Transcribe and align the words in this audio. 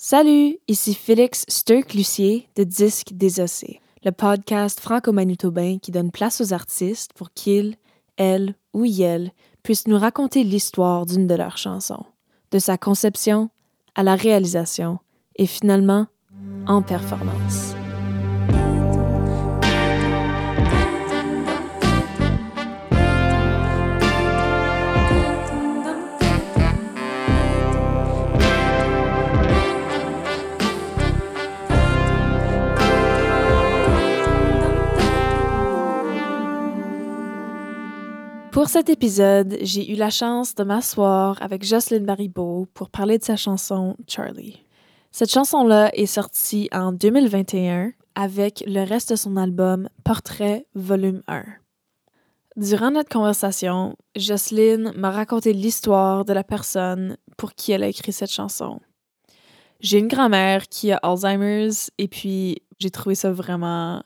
Salut, 0.00 0.58
ici 0.68 0.94
Félix 0.94 1.44
Sturck-Lucier 1.48 2.48
de 2.54 2.62
Disque 2.62 3.14
Désossé, 3.14 3.80
le 4.04 4.12
podcast 4.12 4.78
franco-manitobain 4.78 5.78
qui 5.82 5.90
donne 5.90 6.12
place 6.12 6.40
aux 6.40 6.52
artistes 6.52 7.12
pour 7.14 7.32
qu'ils, 7.32 7.74
elles 8.16 8.54
ou 8.72 8.84
ils 8.84 9.32
puissent 9.64 9.88
nous 9.88 9.98
raconter 9.98 10.44
l'histoire 10.44 11.04
d'une 11.04 11.26
de 11.26 11.34
leurs 11.34 11.58
chansons, 11.58 12.04
de 12.52 12.60
sa 12.60 12.78
conception 12.78 13.50
à 13.96 14.04
la 14.04 14.14
réalisation 14.14 15.00
et 15.34 15.46
finalement 15.46 16.06
en 16.68 16.80
performance. 16.80 17.74
Pour 38.68 38.74
cet 38.74 38.90
épisode, 38.90 39.56
j'ai 39.62 39.90
eu 39.90 39.94
la 39.94 40.10
chance 40.10 40.54
de 40.54 40.62
m'asseoir 40.62 41.40
avec 41.40 41.64
Jocelyn 41.64 42.04
Baribeau 42.04 42.66
pour 42.74 42.90
parler 42.90 43.16
de 43.16 43.24
sa 43.24 43.34
chanson 43.34 43.96
Charlie. 44.06 44.62
Cette 45.10 45.32
chanson-là 45.32 45.90
est 45.94 46.04
sortie 46.04 46.68
en 46.70 46.92
2021 46.92 47.92
avec 48.14 48.62
le 48.66 48.86
reste 48.86 49.12
de 49.12 49.16
son 49.16 49.38
album 49.38 49.88
Portrait 50.04 50.66
Volume 50.74 51.22
1. 51.28 51.44
Durant 52.58 52.90
notre 52.90 53.08
conversation, 53.08 53.96
Jocelyn 54.16 54.92
m'a 54.94 55.12
raconté 55.12 55.54
l'histoire 55.54 56.26
de 56.26 56.34
la 56.34 56.44
personne 56.44 57.16
pour 57.38 57.54
qui 57.54 57.72
elle 57.72 57.84
a 57.84 57.88
écrit 57.88 58.12
cette 58.12 58.30
chanson. 58.30 58.80
J'ai 59.80 59.98
une 59.98 60.08
grand-mère 60.08 60.68
qui 60.68 60.92
a 60.92 60.98
Alzheimer's 60.98 61.90
et 61.96 62.06
puis 62.06 62.60
j'ai 62.78 62.90
trouvé 62.90 63.14
ça 63.14 63.32
vraiment 63.32 64.02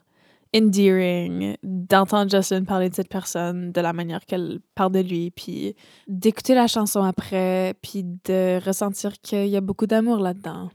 endearing 0.55 1.55
d'entendre 1.63 2.29
Jocelyn 2.29 2.63
parler 2.63 2.89
de 2.89 2.95
cette 2.95 3.09
personne, 3.09 3.71
de 3.71 3.81
la 3.81 3.93
manière 3.93 4.25
qu'elle 4.25 4.59
parle 4.75 4.91
de 4.91 4.99
lui, 4.99 5.31
puis 5.31 5.75
d'écouter 6.07 6.55
la 6.55 6.67
chanson 6.67 7.03
après, 7.03 7.73
puis 7.81 8.03
de 8.03 8.63
ressentir 8.65 9.13
qu'il 9.21 9.47
y 9.47 9.57
a 9.57 9.61
beaucoup 9.61 9.87
d'amour 9.87 10.17
là-dedans. 10.17 10.69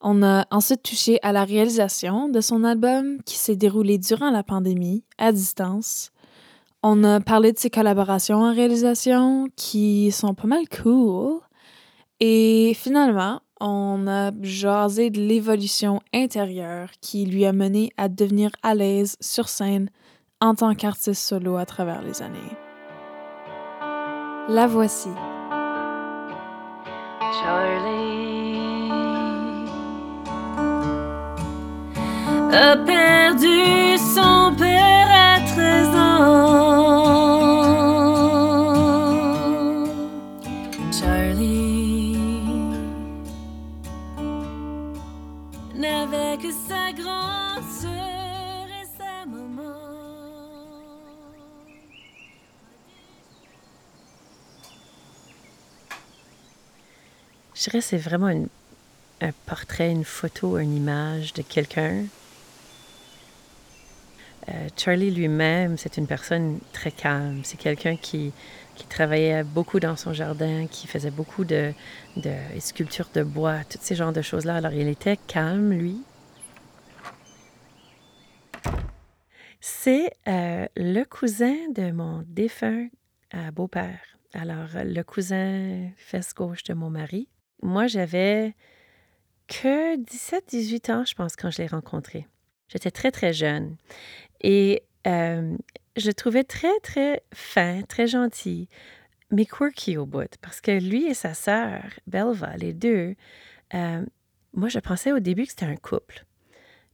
On 0.00 0.22
a 0.22 0.46
ensuite 0.50 0.82
touché 0.82 1.18
à 1.22 1.32
la 1.32 1.44
réalisation 1.44 2.28
de 2.28 2.40
son 2.40 2.62
album 2.62 3.20
qui 3.24 3.36
s'est 3.36 3.56
déroulé 3.56 3.98
durant 3.98 4.30
la 4.30 4.44
pandémie, 4.44 5.04
à 5.18 5.32
distance. 5.32 6.10
On 6.84 7.02
a 7.02 7.18
parlé 7.20 7.52
de 7.52 7.58
ses 7.58 7.70
collaborations 7.70 8.42
en 8.42 8.54
réalisation 8.54 9.48
qui 9.56 10.12
sont 10.12 10.34
pas 10.34 10.46
mal 10.46 10.68
cool. 10.68 11.40
Et 12.20 12.74
finalement, 12.74 13.40
on 13.60 14.06
a 14.06 14.30
jasé 14.42 15.10
de 15.10 15.20
l'évolution 15.20 16.00
intérieure 16.14 16.90
qui 17.00 17.26
lui 17.26 17.44
a 17.44 17.52
mené 17.52 17.90
à 17.96 18.08
devenir 18.08 18.50
à 18.62 18.74
l'aise 18.74 19.16
sur 19.20 19.48
scène 19.48 19.90
en 20.40 20.54
tant 20.54 20.74
qu'artiste 20.74 21.22
solo 21.22 21.56
à 21.56 21.66
travers 21.66 22.02
les 22.02 22.22
années. 22.22 22.38
La 24.48 24.66
voici. 24.66 25.10
Charlie 27.40 28.18
a 32.52 32.76
perdu 32.76 33.98
son 33.98 34.54
père 34.56 35.07
C'est 57.80 57.98
vraiment 57.98 58.28
un 59.20 59.32
portrait, 59.46 59.90
une 59.90 60.04
photo, 60.04 60.58
une 60.58 60.74
image 60.74 61.34
de 61.34 61.42
quelqu'un. 61.42 62.04
Euh, 64.48 64.68
Charlie 64.76 65.10
lui-même, 65.10 65.76
c'est 65.76 65.98
une 65.98 66.06
personne 66.06 66.60
très 66.72 66.90
calme. 66.90 67.40
C'est 67.44 67.58
quelqu'un 67.58 67.96
qui, 67.96 68.32
qui 68.74 68.86
travaillait 68.86 69.44
beaucoup 69.44 69.80
dans 69.80 69.96
son 69.96 70.14
jardin, 70.14 70.66
qui 70.66 70.86
faisait 70.86 71.10
beaucoup 71.10 71.44
de, 71.44 71.72
sculptures 72.58 73.10
de 73.12 73.22
bois, 73.22 73.58
tous 73.68 73.78
ces 73.82 73.94
genres 73.94 74.12
de 74.12 74.22
choses-là. 74.22 74.56
Alors, 74.56 74.72
il 74.72 74.88
était 74.88 75.18
calme, 75.26 75.72
lui. 75.72 76.00
C'est 79.60 80.12
euh, 80.26 80.66
le 80.76 81.04
cousin 81.04 81.56
de 81.74 81.90
mon 81.90 82.24
défunt 82.26 82.86
euh, 83.34 83.50
beau-père. 83.50 84.00
Alors, 84.32 84.68
le 84.74 85.02
cousin 85.02 85.90
fesse 85.96 86.32
gauche 86.34 86.62
de 86.64 86.72
mon 86.72 86.88
mari. 86.88 87.28
Moi, 87.62 87.86
j'avais 87.86 88.54
que 89.48 89.96
17-18 89.96 90.92
ans, 90.92 91.04
je 91.04 91.14
pense, 91.14 91.36
quand 91.36 91.50
je 91.50 91.58
l'ai 91.58 91.66
rencontré. 91.66 92.26
J'étais 92.68 92.90
très, 92.90 93.10
très 93.10 93.32
jeune. 93.32 93.76
Et 94.42 94.82
euh, 95.06 95.56
je 95.96 96.06
le 96.06 96.14
trouvais 96.14 96.44
très, 96.44 96.78
très 96.80 97.22
fin, 97.32 97.82
très 97.82 98.06
gentil, 98.06 98.68
mais 99.30 99.46
quirky 99.46 99.96
au 99.96 100.06
bout. 100.06 100.30
Parce 100.40 100.60
que 100.60 100.70
lui 100.70 101.06
et 101.06 101.14
sa 101.14 101.34
sœur, 101.34 101.82
Belva, 102.06 102.56
les 102.56 102.72
deux, 102.72 103.14
euh, 103.74 104.04
moi, 104.52 104.68
je 104.68 104.78
pensais 104.78 105.12
au 105.12 105.18
début 105.18 105.44
que 105.44 105.50
c'était 105.50 105.66
un 105.66 105.76
couple. 105.76 106.24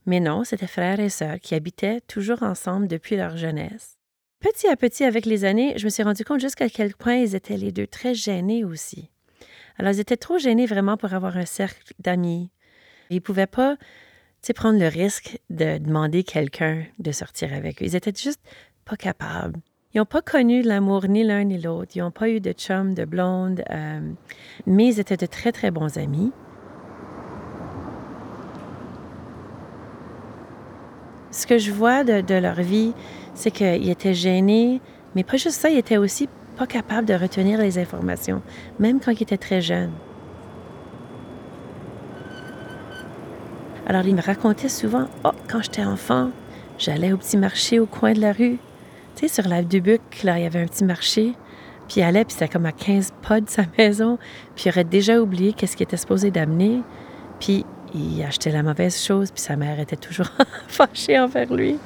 Mais 0.05 0.19
non, 0.19 0.43
c'était 0.43 0.67
frère 0.67 0.99
et 0.99 1.09
sœur 1.09 1.39
qui 1.39 1.55
habitaient 1.55 2.01
toujours 2.01 2.43
ensemble 2.43 2.87
depuis 2.87 3.15
leur 3.15 3.37
jeunesse. 3.37 3.97
Petit 4.39 4.67
à 4.67 4.75
petit, 4.75 5.03
avec 5.03 5.25
les 5.25 5.45
années, 5.45 5.73
je 5.77 5.85
me 5.85 5.89
suis 5.89 6.03
rendu 6.03 6.23
compte 6.23 6.39
jusqu'à 6.39 6.69
quel 6.69 6.93
point 6.95 7.15
ils 7.15 7.35
étaient 7.35 7.57
les 7.57 7.71
deux 7.71 7.87
très 7.87 8.13
gênés 8.13 8.63
aussi. 8.63 9.09
Alors, 9.77 9.91
ils 9.91 9.99
étaient 9.99 10.17
trop 10.17 10.37
gênés 10.37 10.65
vraiment 10.65 10.97
pour 10.97 11.13
avoir 11.13 11.37
un 11.37 11.45
cercle 11.45 11.93
d'amis. 11.99 12.49
Ils 13.09 13.15
ne 13.15 13.19
pouvaient 13.19 13.47
pas 13.47 13.77
prendre 14.53 14.79
le 14.79 14.87
risque 14.87 15.39
de 15.49 15.77
demander 15.77 16.23
quelqu'un 16.23 16.83
de 16.99 17.11
sortir 17.11 17.53
avec 17.53 17.81
eux. 17.81 17.85
Ils 17.85 17.95
étaient 17.95 18.13
juste 18.15 18.41
pas 18.85 18.95
capables. 18.95 19.59
Ils 19.93 19.99
n'ont 19.99 20.05
pas 20.05 20.21
connu 20.21 20.61
l'amour 20.61 21.07
ni 21.07 21.23
l'un 21.23 21.45
ni 21.45 21.57
l'autre. 21.59 21.93
Ils 21.95 21.99
n'ont 21.99 22.11
pas 22.11 22.29
eu 22.29 22.39
de 22.39 22.51
chum, 22.51 22.93
de 22.93 23.05
blonde, 23.05 23.63
euh, 23.71 23.99
mais 24.67 24.87
ils 24.87 24.99
étaient 24.99 25.17
de 25.17 25.25
très, 25.25 25.51
très 25.51 25.71
bons 25.71 25.97
amis. 25.97 26.31
Ce 31.31 31.47
que 31.47 31.57
je 31.57 31.71
vois 31.71 32.03
de, 32.03 32.21
de 32.21 32.35
leur 32.35 32.61
vie, 32.61 32.93
c'est 33.33 33.51
qu'ils 33.51 33.89
étaient 33.89 34.13
gênés, 34.13 34.81
mais 35.15 35.23
pas 35.23 35.37
juste 35.37 35.59
ça, 35.59 35.69
ils 35.69 35.77
étaient 35.77 35.97
aussi 35.97 36.29
pas 36.55 36.67
capables 36.67 37.07
de 37.07 37.13
retenir 37.13 37.59
les 37.59 37.77
informations, 37.77 38.41
même 38.79 38.99
quand 38.99 39.11
ils 39.11 39.23
étaient 39.23 39.37
très 39.37 39.61
jeunes. 39.61 39.91
Alors, 43.87 44.05
il 44.07 44.15
me 44.15 44.21
racontait 44.21 44.69
souvent 44.69 45.07
Oh, 45.23 45.31
quand 45.47 45.61
j'étais 45.61 45.83
enfant, 45.83 46.31
j'allais 46.79 47.13
au 47.13 47.17
petit 47.17 47.37
marché 47.37 47.79
au 47.79 47.85
coin 47.85 48.13
de 48.13 48.21
la 48.21 48.31
rue. 48.31 48.57
Tu 49.15 49.27
sais, 49.27 49.41
sur 49.41 49.47
la 49.47 49.61
Dubuc, 49.61 50.23
là, 50.23 50.39
il 50.39 50.43
y 50.43 50.45
avait 50.47 50.61
un 50.61 50.65
petit 50.65 50.83
marché. 50.83 51.33
Puis 51.87 52.01
il 52.01 52.03
allait, 52.03 52.25
puis 52.25 52.33
c'était 52.33 52.47
comme 52.47 52.65
à 52.65 52.71
15 52.71 53.13
pas 53.27 53.41
de 53.41 53.49
sa 53.49 53.63
maison. 53.77 54.17
Puis 54.55 54.65
il 54.65 54.69
aurait 54.69 54.83
déjà 54.83 55.21
oublié 55.21 55.53
qu'est-ce 55.53 55.77
qu'il 55.77 55.83
était 55.83 55.97
supposé 55.97 56.31
d'amener. 56.31 56.81
Puis 57.39 57.63
il 57.93 58.23
achetait 58.23 58.51
la 58.51 58.63
mauvaise 58.63 59.01
chose, 59.01 59.31
puis 59.31 59.41
sa 59.41 59.55
mère 59.55 59.79
était 59.79 59.95
toujours 59.95 60.29
fâchée 60.67 61.19
envers 61.19 61.53
lui. 61.53 61.77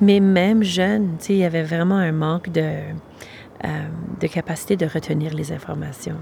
Mais 0.00 0.18
même 0.18 0.62
jeune, 0.62 1.16
tu 1.18 1.26
sais, 1.26 1.32
il 1.34 1.38
y 1.38 1.44
avait 1.44 1.62
vraiment 1.62 1.96
un 1.96 2.12
manque 2.12 2.50
de, 2.50 2.64
de 3.62 4.26
capacité 4.26 4.76
de 4.76 4.86
retenir 4.86 5.32
les 5.34 5.52
informations. 5.52 6.20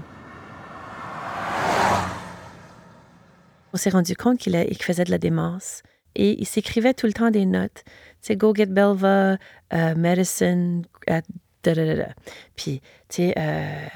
On 3.73 3.77
s'est 3.77 3.89
rendu 3.89 4.15
compte 4.15 4.37
qu'il 4.37 4.83
faisait 4.83 5.03
de 5.03 5.11
la 5.11 5.17
démence 5.17 5.81
et 6.15 6.39
il 6.39 6.45
s'écrivait 6.45 6.93
tout 6.93 7.07
le 7.07 7.13
temps 7.13 7.31
des 7.31 7.45
notes. 7.45 7.83
Tu 7.85 7.93
sais, 8.21 8.35
go 8.35 8.53
get 8.53 8.67
Belva, 8.67 9.37
medicine, 9.95 10.83
uh, 11.09 11.21
da, 11.63 11.73
da, 11.73 11.85
da, 11.85 11.95
da. 11.95 12.09
Puis, 12.55 12.81
tu 13.09 13.15
sais, 13.15 13.33
euh, 13.37 13.87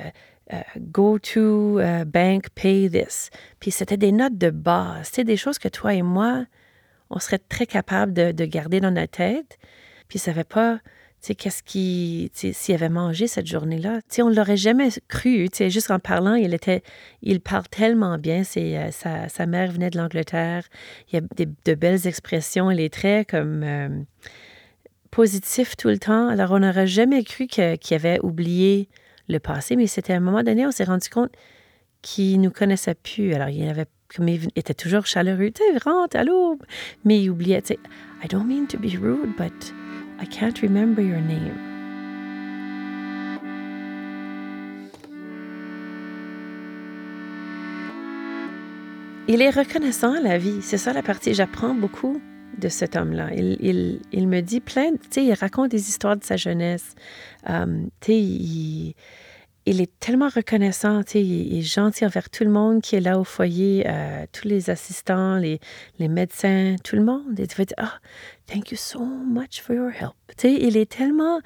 euh, 0.53 0.61
go 0.77 1.19
to 1.19 1.79
bank, 2.07 2.49
pay 2.55 2.89
this. 2.89 3.29
Puis 3.59 3.71
c'était 3.71 3.97
des 3.97 4.11
notes 4.11 4.37
de 4.37 4.49
base, 4.49 5.11
tu 5.11 5.23
des 5.23 5.37
choses 5.37 5.59
que 5.59 5.67
toi 5.67 5.93
et 5.93 6.01
moi, 6.01 6.45
on 7.09 7.19
serait 7.19 7.39
très 7.39 7.65
capable 7.65 8.13
de, 8.13 8.31
de 8.31 8.45
garder 8.45 8.79
dans 8.79 8.91
notre 8.91 9.17
tête. 9.17 9.57
Puis 10.07 10.19
ça 10.19 10.31
ne 10.31 10.35
savait 10.35 10.43
pas, 10.43 10.79
qu'est-ce 11.35 11.63
qu'il, 11.63 12.29
sais, 12.33 12.53
s'il 12.53 12.75
avait 12.75 12.89
mangé 12.89 13.27
cette 13.27 13.47
journée-là. 13.47 13.99
On 14.19 14.29
ne 14.29 14.35
l'aurait 14.35 14.57
jamais 14.57 14.89
cru, 15.07 15.47
juste 15.67 15.91
en 15.91 15.99
parlant, 15.99 16.35
il 16.35 16.53
était, 16.53 16.83
il 17.21 17.39
parle 17.41 17.67
tellement 17.69 18.17
bien. 18.17 18.43
Euh, 18.57 18.91
sa, 18.91 19.45
mère 19.45 19.71
venait 19.71 19.89
de 19.89 19.97
l'Angleterre. 19.97 20.63
Il 21.11 21.15
y 21.15 21.17
a 21.17 21.21
des- 21.35 21.49
de 21.65 21.73
belles 21.73 22.07
expressions. 22.07 22.71
Il 22.71 22.79
est 22.79 22.93
très 22.93 23.25
comme 23.25 23.63
euh, 23.63 23.89
positif 25.11 25.75
tout 25.77 25.87
le 25.89 25.99
temps. 25.99 26.27
Alors, 26.27 26.51
on 26.51 26.59
n'aurait 26.59 26.87
jamais 26.87 27.23
cru 27.23 27.47
qu'il 27.47 27.77
avait 27.91 28.19
oublié 28.21 28.89
le 29.27 29.39
passé, 29.39 29.75
mais 29.75 29.87
c'était 29.87 30.13
à 30.13 30.17
un 30.17 30.21
moment 30.21 30.43
donné, 30.43 30.65
on 30.65 30.71
s'est 30.71 30.85
rendu 30.85 31.09
compte 31.09 31.31
qui 32.01 32.37
nous 32.37 32.51
connaissait 32.51 32.95
plus. 32.95 33.33
Alors, 33.33 33.49
il 33.49 33.67
avait 33.67 33.85
il 34.19 34.49
était 34.55 34.73
toujours 34.73 35.05
chaleureux, 35.05 35.51
tu 35.51 35.61
rentre, 35.83 36.15
allô, 36.15 36.57
mais 37.03 37.21
il 37.21 37.29
oubliait, 37.29 37.61
I 38.23 38.27
don't 38.29 38.45
mean 38.45 38.65
to 38.67 38.77
be 38.77 38.95
rude, 38.99 39.35
but 39.37 39.73
I 40.19 40.25
can't 40.25 40.61
remember 40.61 41.01
your 41.01 41.21
name. 41.21 41.67
Il 49.29 49.41
est 49.41 49.49
reconnaissant 49.49 50.13
à 50.13 50.21
la 50.21 50.37
vie, 50.37 50.61
c'est 50.61 50.77
ça 50.77 50.93
la 50.93 51.03
partie. 51.03 51.33
J'apprends 51.33 51.73
beaucoup 51.73 52.21
de 52.57 52.69
cet 52.69 52.95
homme-là. 52.95 53.29
Il, 53.33 54.27
me 54.27 54.41
dit 54.41 54.61
plein, 54.61 54.91
tu 54.93 55.07
sais, 55.11 55.25
il 55.25 55.33
raconte 55.33 55.69
des 55.71 55.89
histoires 55.89 56.15
de 56.15 56.23
sa 56.23 56.37
jeunesse. 56.37 56.95
Um, 57.45 57.89
tu 57.99 58.13
sais, 58.13 58.19
il, 58.19 58.95
il 59.67 59.81
est 59.81 59.99
tellement 59.99 60.29
reconnaissant, 60.29 61.01
il 61.13 61.57
est 61.57 61.61
gentil 61.61 62.05
envers 62.05 62.29
tout 62.29 62.45
le 62.45 62.49
monde 62.49 62.81
qui 62.81 62.95
est 62.95 63.01
là 63.01 63.19
au 63.19 63.25
foyer, 63.25 63.83
euh, 63.85 64.25
tous 64.31 64.47
les 64.47 64.69
assistants, 64.69 65.35
les, 65.35 65.59
les, 65.99 66.07
médecins, 66.07 66.77
tout 66.85 66.95
le 66.95 67.03
monde. 67.03 67.37
Et 67.37 67.47
tu 67.47 67.65
dire, 67.65 67.75
oh, 67.81 67.97
thank 68.47 68.71
you 68.71 68.77
so 68.77 68.99
much 68.99 69.61
for 69.61 69.75
your 69.75 69.91
help. 69.91 70.15
Tu 70.37 70.47
il 70.47 70.77
est 70.77 70.89
tellement. 70.89 71.41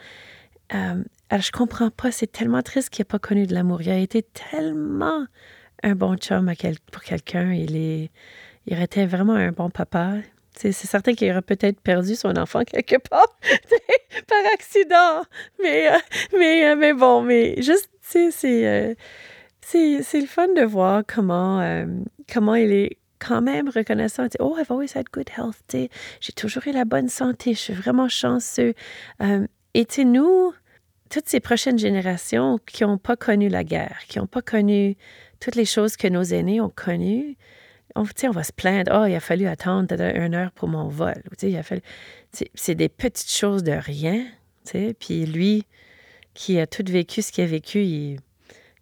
Euh, 0.75 1.03
alors, 1.31 1.41
je 1.41 1.51
comprends 1.51 1.89
pas, 1.89 2.11
c'est 2.11 2.31
tellement 2.31 2.61
triste 2.61 2.91
qu'il 2.91 3.01
n'ait 3.01 3.05
pas 3.05 3.17
connu 3.17 3.47
de 3.47 3.55
l'amour. 3.55 3.81
Il 3.81 3.89
a 3.89 3.97
été 3.97 4.21
tellement 4.21 5.25
un 5.81 5.95
bon 5.95 6.15
chum 6.15 6.53
pour 6.91 7.01
quelqu'un. 7.01 7.51
Il, 7.53 7.75
est, 7.75 8.11
il 8.67 8.73
aurait 8.73 8.83
été 8.83 9.07
vraiment 9.07 9.33
un 9.33 9.51
bon 9.51 9.71
papa. 9.71 10.13
C'est 10.53 10.73
certain 10.73 11.15
qu'il 11.15 11.31
aurait 11.31 11.41
peut-être 11.41 11.79
perdu 11.79 12.15
son 12.15 12.37
enfant 12.37 12.63
quelque 12.65 12.97
part 12.97 13.39
par 14.27 14.53
accident. 14.53 15.23
Mais, 15.59 15.91
euh, 15.91 15.97
mais, 16.37 16.75
mais 16.75 16.93
bon, 16.93 17.23
mais 17.23 17.59
juste 17.61 17.89
euh, 18.15 18.95
c'est 19.61 20.01
c'est 20.03 20.21
le 20.21 20.27
fun 20.27 20.47
de 20.49 20.63
voir 20.63 21.03
comment, 21.07 21.61
euh, 21.61 21.85
comment 22.31 22.55
il 22.55 22.71
est 22.71 22.97
quand 23.19 23.41
même 23.41 23.69
reconnaissant. 23.69 24.27
oh, 24.39 24.55
I've 24.57 24.71
always 24.71 24.95
had 24.95 25.05
good 25.11 25.29
health. 25.29 25.61
J'ai 25.71 26.33
toujours 26.33 26.63
eu 26.67 26.71
la 26.71 26.85
bonne 26.85 27.09
santé. 27.09 27.53
Je 27.53 27.59
suis 27.59 27.73
vraiment 27.73 28.09
chanceux. 28.09 28.73
Euh, 29.21 29.45
et 29.73 29.85
nous, 30.03 30.53
toutes 31.09 31.29
ces 31.29 31.39
prochaines 31.39 31.77
générations 31.77 32.59
qui 32.65 32.83
n'ont 32.83 32.97
pas 32.97 33.15
connu 33.15 33.47
la 33.47 33.63
guerre, 33.63 33.99
qui 34.07 34.17
n'ont 34.17 34.27
pas 34.27 34.41
connu 34.41 34.97
toutes 35.39 35.55
les 35.55 35.65
choses 35.65 35.95
que 35.97 36.07
nos 36.07 36.23
aînés 36.23 36.61
ont 36.61 36.69
connues, 36.73 37.37
on, 37.95 38.03
on 38.23 38.31
va 38.31 38.43
se 38.43 38.53
plaindre. 38.53 38.91
Oh, 38.95 39.05
il 39.05 39.15
a 39.15 39.19
fallu 39.19 39.47
attendre 39.47 39.95
une 39.99 40.33
heure 40.33 40.51
pour 40.51 40.67
mon 40.67 40.87
vol. 40.87 41.21
C'est 42.55 42.75
des 42.75 42.89
petites 42.89 43.31
choses 43.31 43.63
de 43.63 43.73
rien. 43.73 44.25
Puis 44.99 45.25
lui, 45.25 45.65
qui 46.33 46.59
a 46.59 46.67
tout 46.67 46.83
vécu 46.87 47.21
ce 47.21 47.31
qu'il 47.31 47.43
a 47.43 47.47
vécu, 47.47 47.83
il 47.83 48.13
est 48.13 48.19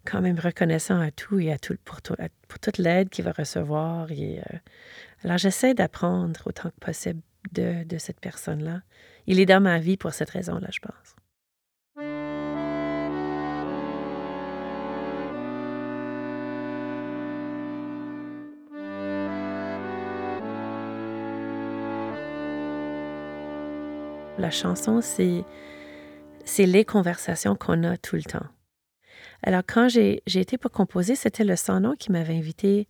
quand 0.04 0.20
même 0.20 0.38
reconnaissant 0.38 1.00
à 1.00 1.10
tout 1.10 1.38
et 1.40 1.52
à 1.52 1.58
tout, 1.58 1.76
pour, 1.84 2.02
tout, 2.02 2.14
pour 2.48 2.58
toute 2.58 2.78
l'aide 2.78 3.10
qu'il 3.10 3.24
va 3.24 3.32
recevoir. 3.32 4.08
Euh, 4.10 4.40
alors, 5.24 5.38
j'essaie 5.38 5.74
d'apprendre 5.74 6.40
autant 6.46 6.70
que 6.70 6.80
possible 6.80 7.20
de 7.52 7.98
cette 7.98 8.20
personne-là. 8.20 8.82
Il 9.26 9.40
est 9.40 9.46
dans 9.46 9.60
ma 9.60 9.78
vie 9.78 9.96
pour 9.96 10.12
cette 10.12 10.30
raison-là, 10.30 10.68
je 10.72 10.80
pense. 10.80 11.16
La 24.38 24.50
chanson, 24.50 25.02
c'est 25.02 25.44
c'est 26.44 26.66
les 26.66 26.84
conversations 26.84 27.54
qu'on 27.54 27.84
a 27.84 27.96
tout 27.96 28.16
le 28.16 28.22
temps. 28.22 28.46
Alors, 29.42 29.62
quand 29.66 29.88
j'ai 29.88 30.22
été 30.26 30.58
pour 30.58 30.70
composer, 30.70 31.14
c'était 31.14 31.44
le 31.44 31.56
Sans-Nom 31.56 31.96
qui 31.96 32.12
m'avait 32.12 32.36
invité 32.36 32.88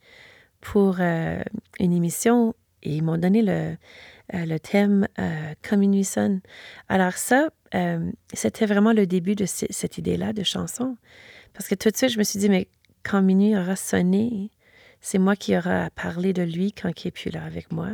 pour 0.61 0.97
euh, 1.01 1.41
une 1.79 1.93
émission 1.93 2.55
et 2.83 2.97
ils 2.97 3.03
m'ont 3.03 3.19
donné 3.19 3.43
le, 3.43 3.77
euh, 4.35 4.59
thème 4.59 5.07
euh, 5.19 5.55
Comme 5.63 5.83
une 5.83 5.93
nuit 5.93 6.05
sonne. 6.05 6.41
Alors, 6.89 7.13
ça, 7.13 7.51
c'était 8.33 8.67
vraiment 8.67 8.93
le 8.93 9.07
début 9.07 9.37
de 9.37 9.47
cette 9.47 9.99
idée-là 9.99 10.33
de 10.33 10.43
chanson. 10.43 10.97
Parce 11.53 11.69
que 11.69 11.77
tout 11.77 11.89
de 11.91 11.97
suite, 11.97 12.11
je 12.11 12.19
me 12.19 12.25
suis 12.25 12.41
dit, 12.41 12.49
mais 12.49 12.69
quand 13.05 13.23
minuit 13.23 13.57
aura 13.57 13.77
sonné, 13.77 14.51
c'est 15.01 15.19
moi 15.19 15.37
qui 15.37 15.57
aura 15.57 15.85
à 15.85 15.91
parler 15.91 16.33
de 16.33 16.43
lui 16.43 16.73
quand 16.73 16.89
il 16.89 17.07
n'est 17.07 17.13
plus 17.13 17.31
là 17.31 17.45
avec 17.45 17.71
moi. 17.71 17.91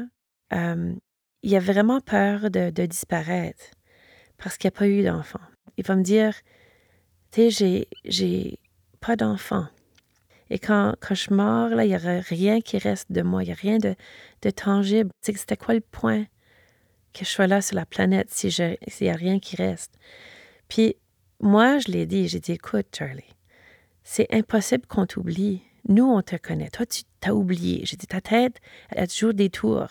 il 0.52 1.50
y 1.50 1.56
a 1.56 1.60
vraiment 1.60 2.00
peur 2.00 2.50
de 2.50 2.86
disparaître 2.86 3.75
parce 4.38 4.56
qu'il 4.56 4.68
n'y 4.68 4.76
a 4.76 4.78
pas 4.78 4.88
eu 4.88 5.02
d'enfant. 5.02 5.40
Il 5.76 5.84
va 5.84 5.96
me 5.96 6.02
dire, 6.02 6.34
tu 7.30 7.50
sais, 7.50 7.88
j'ai 8.04 8.58
pas 9.00 9.16
d'enfant. 9.16 9.66
Et 10.50 10.58
quand, 10.58 10.94
quand 11.00 11.14
je 11.14 11.34
mors, 11.34 11.70
là, 11.70 11.84
il 11.84 11.88
n'y 11.88 11.96
aura 11.96 12.20
rien 12.20 12.60
qui 12.60 12.78
reste 12.78 13.10
de 13.10 13.22
moi. 13.22 13.42
Il 13.42 13.46
n'y 13.46 13.52
a 13.52 13.56
rien 13.56 13.78
de, 13.78 13.94
de 14.42 14.50
tangible. 14.50 15.10
Tu 15.22 15.32
sais, 15.32 15.38
c'était 15.38 15.56
quoi 15.56 15.74
le 15.74 15.80
point 15.80 16.24
que 17.12 17.24
je 17.24 17.30
sois 17.30 17.46
là 17.46 17.60
sur 17.60 17.74
la 17.76 17.86
planète 17.86 18.30
s'il 18.30 18.76
n'y 19.00 19.08
a 19.08 19.14
rien 19.14 19.40
qui 19.40 19.56
reste? 19.56 19.98
Puis, 20.68 20.96
moi, 21.40 21.78
je 21.78 21.90
l'ai 21.90 22.06
dit, 22.06 22.28
j'ai 22.28 22.40
dit, 22.40 22.52
écoute, 22.52 22.86
Charlie, 22.96 23.34
c'est 24.04 24.32
impossible 24.32 24.86
qu'on 24.86 25.06
t'oublie. 25.06 25.62
Nous, 25.88 26.04
on 26.04 26.22
te 26.22 26.36
connaît. 26.36 26.70
Toi, 26.70 26.86
tu 26.86 27.02
t'as 27.20 27.32
oublié. 27.32 27.82
J'ai 27.84 27.96
dit, 27.96 28.06
ta 28.06 28.20
tête, 28.20 28.60
elle 28.90 29.02
a 29.02 29.06
toujours 29.06 29.34
des 29.34 29.50
tours. 29.50 29.88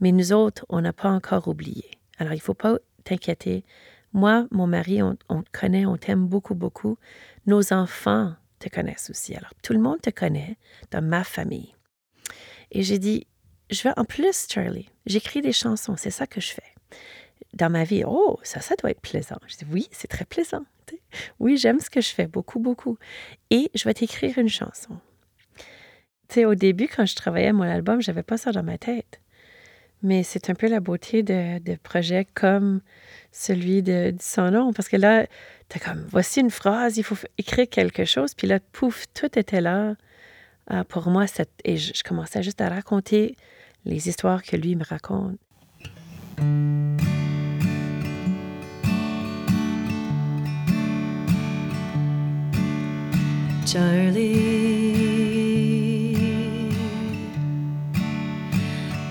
Mais 0.00 0.12
nous 0.12 0.32
autres, 0.32 0.64
on 0.70 0.80
n'a 0.80 0.94
pas 0.94 1.10
encore 1.10 1.46
oublié. 1.48 1.90
Alors, 2.18 2.32
il 2.32 2.36
ne 2.36 2.42
faut 2.42 2.54
pas 2.54 2.78
t'inquiéter. 3.04 3.64
Moi, 4.12 4.46
mon 4.50 4.66
mari, 4.66 5.02
on, 5.02 5.14
te 5.14 5.50
connaît, 5.52 5.86
on 5.86 5.96
t'aime 5.96 6.26
beaucoup, 6.26 6.54
beaucoup. 6.54 6.98
Nos 7.46 7.72
enfants 7.72 8.34
te 8.58 8.68
connaissent 8.68 9.10
aussi. 9.10 9.34
Alors, 9.34 9.52
tout 9.62 9.72
le 9.72 9.80
monde 9.80 10.00
te 10.00 10.10
connaît 10.10 10.56
dans 10.90 11.02
ma 11.02 11.24
famille. 11.24 11.74
Et 12.72 12.82
j'ai 12.82 12.98
dit, 12.98 13.26
je 13.70 13.82
vais 13.82 13.92
en 13.96 14.04
plus, 14.04 14.46
Charlie, 14.50 14.88
j'écris 15.06 15.42
des 15.42 15.52
chansons, 15.52 15.96
c'est 15.96 16.10
ça 16.10 16.26
que 16.26 16.40
je 16.40 16.52
fais. 16.52 16.62
Dans 17.54 17.70
ma 17.70 17.84
vie, 17.84 18.04
oh, 18.06 18.38
ça, 18.42 18.60
ça 18.60 18.74
doit 18.76 18.90
être 18.90 19.00
plaisant. 19.00 19.38
Je 19.46 19.56
dis, 19.56 19.66
oui, 19.70 19.88
c'est 19.90 20.08
très 20.08 20.24
plaisant. 20.24 20.64
Oui, 21.38 21.56
j'aime 21.56 21.80
ce 21.80 21.90
que 21.90 22.00
je 22.00 22.10
fais, 22.10 22.26
beaucoup, 22.26 22.58
beaucoup. 22.58 22.98
Et 23.50 23.70
je 23.74 23.84
vais 23.84 23.94
t'écrire 23.94 24.38
une 24.38 24.48
chanson. 24.48 24.98
Tu 26.28 26.34
sais, 26.34 26.44
au 26.44 26.54
début, 26.54 26.88
quand 26.88 27.06
je 27.06 27.16
travaillais 27.16 27.48
à 27.48 27.52
mon 27.52 27.62
album, 27.62 28.00
j'avais 28.00 28.22
pas 28.22 28.36
ça 28.36 28.52
dans 28.52 28.62
ma 28.62 28.78
tête. 28.78 29.20
Mais 30.02 30.22
c'est 30.22 30.48
un 30.50 30.54
peu 30.54 30.66
la 30.68 30.80
beauté 30.80 31.22
de, 31.22 31.76
projets 31.82 32.26
comme 32.34 32.80
celui 33.32 33.82
de, 33.82 34.14
Son 34.20 34.50
nom, 34.50 34.72
parce 34.72 34.88
que 34.88 34.96
là, 34.96 35.26
tu 35.68 35.78
comme, 35.78 36.04
voici 36.10 36.40
une 36.40 36.50
phrase, 36.50 36.96
il 36.96 37.04
faut 37.04 37.16
écrire 37.38 37.68
quelque 37.68 38.04
chose, 38.04 38.34
puis 38.34 38.46
là, 38.46 38.58
pouf, 38.72 39.04
tout 39.14 39.38
était 39.38 39.60
là 39.60 39.94
euh, 40.72 40.84
pour 40.84 41.08
moi. 41.10 41.26
Et 41.64 41.76
je, 41.76 41.92
je, 41.94 42.02
commençais 42.02 42.42
juste 42.42 42.60
à 42.60 42.68
raconter 42.68 43.36
les 43.84 44.08
histoires 44.08 44.42
que 44.42 44.56
lui 44.56 44.74
me 44.74 44.84
raconte. 44.84 45.38
Charlie 53.66 54.99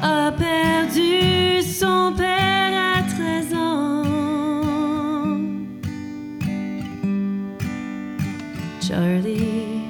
a 0.01 0.32
perdu 0.32 1.62
son 1.62 2.13
père 2.15 2.98
à 2.98 3.03
13 3.03 3.53
ans. 3.53 4.03
Charlie 8.82 9.84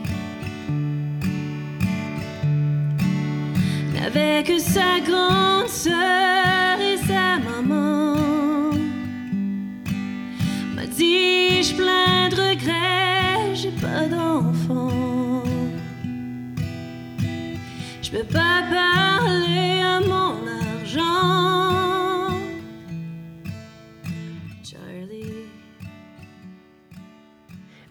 n'avait 3.94 4.44
que 4.44 4.58
sa 4.60 5.00
grande 5.06 5.68
sœur 5.68 6.80
et 6.80 6.98
sa 6.98 7.38
maman. 7.40 8.16
M'a 10.76 10.86
dit, 10.86 11.64
je 11.64 11.76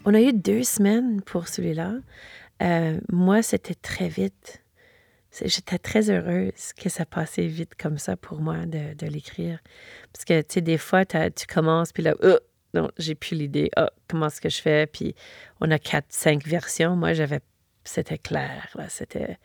On 0.09 0.15
a 0.15 0.21
eu 0.21 0.33
deux 0.33 0.63
semaines 0.63 1.21
pour 1.21 1.47
celui-là. 1.47 1.93
Euh, 2.63 2.99
moi, 3.11 3.43
c'était 3.43 3.75
très 3.75 4.07
vite. 4.07 4.63
J'étais 5.45 5.77
très 5.77 6.09
heureuse 6.09 6.73
que 6.75 6.89
ça 6.89 7.05
passait 7.05 7.45
vite 7.45 7.75
comme 7.75 7.99
ça 7.99 8.17
pour 8.17 8.41
moi 8.41 8.65
de, 8.65 9.05
l'écrire. 9.05 9.59
Parce 10.11 10.25
que, 10.25 10.41
tu 10.41 10.55
sais, 10.55 10.61
des 10.61 10.79
fois, 10.79 11.05
tu 11.05 11.45
commences, 11.47 11.91
puis 11.91 12.01
là, 12.01 12.15
oh, 12.23 12.39
non, 12.73 12.89
j'ai 12.97 13.13
plus 13.13 13.35
l'idée. 13.35 13.69
Oh, 13.77 13.85
comment 14.07 14.25
est-ce 14.25 14.41
que 14.41 14.49
je 14.49 14.59
fais? 14.59 14.87
Puis 14.87 15.13
on 15.61 15.69
a 15.69 15.77
quatre, 15.77 16.07
cinq 16.09 16.43
versions. 16.43 16.95
Moi, 16.95 17.13
j'avais, 17.13 17.41
c'était 17.83 18.17
clair. 18.17 18.75
C'était, 18.87 19.37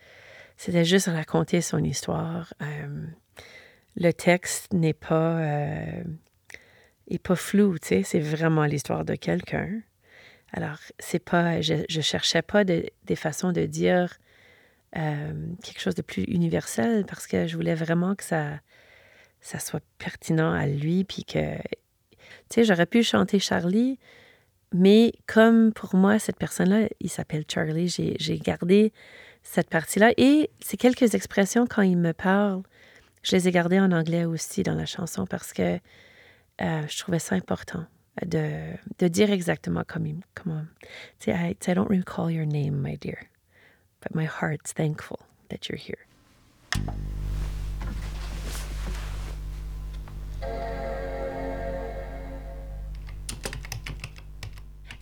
c'était 0.57 0.83
juste 0.83 1.05
raconter 1.05 1.61
son 1.61 1.83
histoire. 1.83 2.55
Euh, 2.63 3.05
le 3.97 4.11
texte 4.13 4.73
n'est 4.73 4.93
pas, 4.93 5.37
euh, 5.41 6.03
pas 7.21 7.35
flou, 7.35 7.77
tu 7.77 7.89
sais, 7.89 8.01
c'est 8.01 8.19
vraiment 8.19 8.65
l'histoire 8.65 9.05
de 9.05 9.13
quelqu'un. 9.13 9.69
Alors, 10.55 10.77
c'est 10.99 11.19
pas, 11.19 11.59
je, 11.59 11.83
je 11.89 11.99
cherchais 11.99 12.41
pas 12.41 12.63
de- 12.63 12.85
des 13.03 13.17
façons 13.17 13.51
de 13.51 13.65
dire 13.65 14.17
euh, 14.95 15.33
quelque 15.61 15.81
chose 15.81 15.95
de 15.95 16.01
plus 16.01 16.23
universel 16.23 17.05
parce 17.05 17.27
que 17.27 17.45
je 17.45 17.57
voulais 17.57 17.75
vraiment 17.75 18.15
que 18.15 18.23
ça, 18.23 18.61
ça 19.41 19.59
soit 19.59 19.83
pertinent 19.97 20.53
à 20.53 20.65
lui, 20.65 21.03
puis 21.03 21.25
que, 21.25 21.57
tu 21.57 22.17
sais, 22.49 22.63
j'aurais 22.63 22.85
pu 22.85 23.03
chanter 23.03 23.37
Charlie, 23.39 23.99
mais 24.73 25.11
comme 25.27 25.73
pour 25.73 25.93
moi, 25.93 26.19
cette 26.19 26.37
personne-là, 26.37 26.87
il 27.01 27.09
s'appelle 27.09 27.43
Charlie, 27.53 27.89
j'ai 27.89 28.39
gardé 28.39 28.93
cette 29.43 29.69
partie-là. 29.69 30.13
Et 30.15 30.49
c'est 30.61 30.77
quelques 30.77 31.15
expressions 31.15 31.67
quand 31.67 31.81
il 31.81 31.97
me 31.97 32.13
parle, 32.13 32.63
je 33.23 33.35
les 33.35 33.49
ai 33.49 33.51
gardées 33.51 33.81
en 33.81 33.91
anglais 33.91 34.23
aussi 34.23 34.63
dans 34.63 34.75
la 34.75 34.85
chanson 34.85 35.25
parce 35.27 35.51
que 35.51 35.79
euh, 36.61 36.87
je 36.87 36.97
trouvais 36.97 37.19
ça 37.19 37.35
important 37.35 37.85
de, 38.23 38.77
de 38.99 39.07
dire 39.07 39.31
exactement 39.31 39.83
comme 39.85 40.21
comment. 40.33 40.65
Tu 41.19 41.31
I, 41.31 41.55
I 41.67 41.73
don't 41.73 41.89
recall 41.89 42.29
your 42.29 42.45
name, 42.45 42.81
my 42.81 42.95
dear, 42.95 43.29
but 44.01 44.15
my 44.15 44.25
heart's 44.25 44.71
thankful 44.73 45.19
that 45.49 45.67
you're 45.67 45.77
here. 45.77 46.05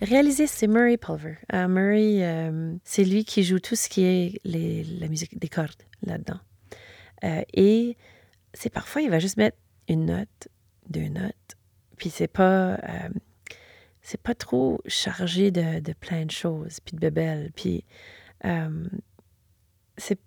Réalisé, 0.00 0.46
c'est 0.46 0.66
Murray 0.66 0.98
Pulver. 0.98 1.38
Euh, 1.54 1.66
Murray, 1.66 2.22
euh, 2.22 2.76
c'est 2.84 3.04
lui 3.04 3.24
qui 3.24 3.42
joue 3.42 3.58
tout 3.58 3.74
ce 3.74 3.88
qui 3.88 4.02
est 4.02 4.40
les, 4.44 4.84
la 4.84 5.08
musique 5.08 5.38
des 5.38 5.48
cordes 5.48 5.82
là-dedans. 6.02 6.40
Euh, 7.22 7.42
et 7.54 7.96
c'est 8.52 8.70
parfois, 8.70 9.00
il 9.00 9.08
va 9.08 9.18
juste 9.18 9.38
mettre 9.38 9.56
une 9.88 10.06
note, 10.06 10.48
deux 10.90 11.08
notes, 11.08 11.34
puis 12.04 12.10
c'est 12.10 12.28
pas, 12.28 12.74
euh, 12.74 13.08
c'est 14.02 14.20
pas 14.20 14.34
trop 14.34 14.78
chargé 14.86 15.50
de, 15.50 15.80
de 15.80 15.94
plein 15.94 16.26
de 16.26 16.30
choses, 16.30 16.80
puis 16.84 16.94
de 16.94 17.00
bébelles. 17.00 17.50
Puis 17.56 17.82
euh, 18.44 18.84
c'est 19.96 20.18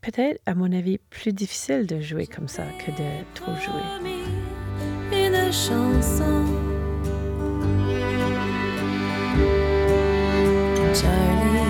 peut-être, 0.00 0.40
à 0.46 0.54
mon 0.54 0.72
avis, 0.72 0.96
plus 0.96 1.34
difficile 1.34 1.86
de 1.86 2.00
jouer 2.00 2.26
comme 2.26 2.48
ça 2.48 2.64
que 2.78 2.90
de 2.90 3.34
trop 3.34 3.54
jouer. 3.56 3.82
Promis 3.82 4.22
Une 5.12 5.52
chanson. 5.52 6.46
Charlie. 10.94 11.60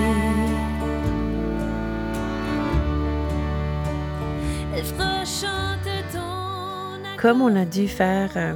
Elle 4.77 4.85
fera 4.85 5.25
chanter 5.25 6.05
ton 6.13 7.17
Comme 7.17 7.41
on 7.41 7.53
a 7.57 7.65
dû 7.65 7.89
faire 7.89 8.31
euh, 8.37 8.55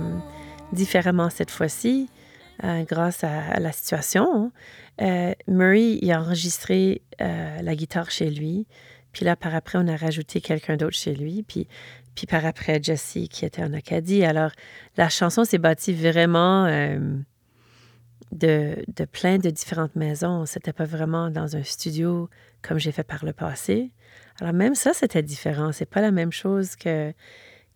différemment 0.73 1.29
cette 1.29 1.51
fois-ci, 1.51 2.09
euh, 2.63 2.83
grâce 2.83 3.23
à, 3.23 3.59
la 3.59 3.71
situation, 3.71 4.51
euh, 5.01 5.33
Murray 5.47 5.99
a 6.09 6.21
enregistré 6.21 7.01
euh, 7.21 7.61
la 7.61 7.75
guitare 7.75 8.11
chez 8.11 8.29
lui. 8.29 8.65
Puis 9.11 9.25
là, 9.25 9.35
par 9.35 9.53
après, 9.55 9.77
on 9.77 9.87
a 9.87 9.95
rajouté 9.95 10.39
quelqu'un 10.41 10.77
d'autre 10.77 10.95
chez 10.95 11.15
lui. 11.15 11.43
Puis, 11.43 11.67
par 12.29 12.45
après, 12.45 12.79
Jesse 12.81 13.27
qui 13.29 13.45
était 13.45 13.63
en 13.63 13.73
Acadie. 13.73 14.23
Alors, 14.23 14.51
la 14.97 15.09
chanson 15.09 15.43
s'est 15.43 15.57
bâtie 15.57 15.93
vraiment 15.93 16.65
de, 18.31 18.75
de 18.87 19.05
plein 19.05 19.37
de 19.37 19.49
différentes 19.49 19.95
maisons. 19.95 20.45
C'était 20.45 20.73
pas 20.73 20.85
vraiment 20.85 21.29
dans 21.29 21.55
un 21.55 21.63
studio 21.63 22.29
comme 22.61 22.77
j'ai 22.77 22.91
fait 22.91 23.03
par 23.03 23.23
le 23.25 23.33
passé. 23.33 23.91
Alors, 24.41 24.53
même 24.53 24.75
ça, 24.75 24.93
c'était 24.93 25.23
différent. 25.23 25.71
C'est 25.71 25.85
pas 25.85 26.01
la 26.01 26.11
même 26.11 26.31
chose 26.31 26.75
que. 26.75 27.13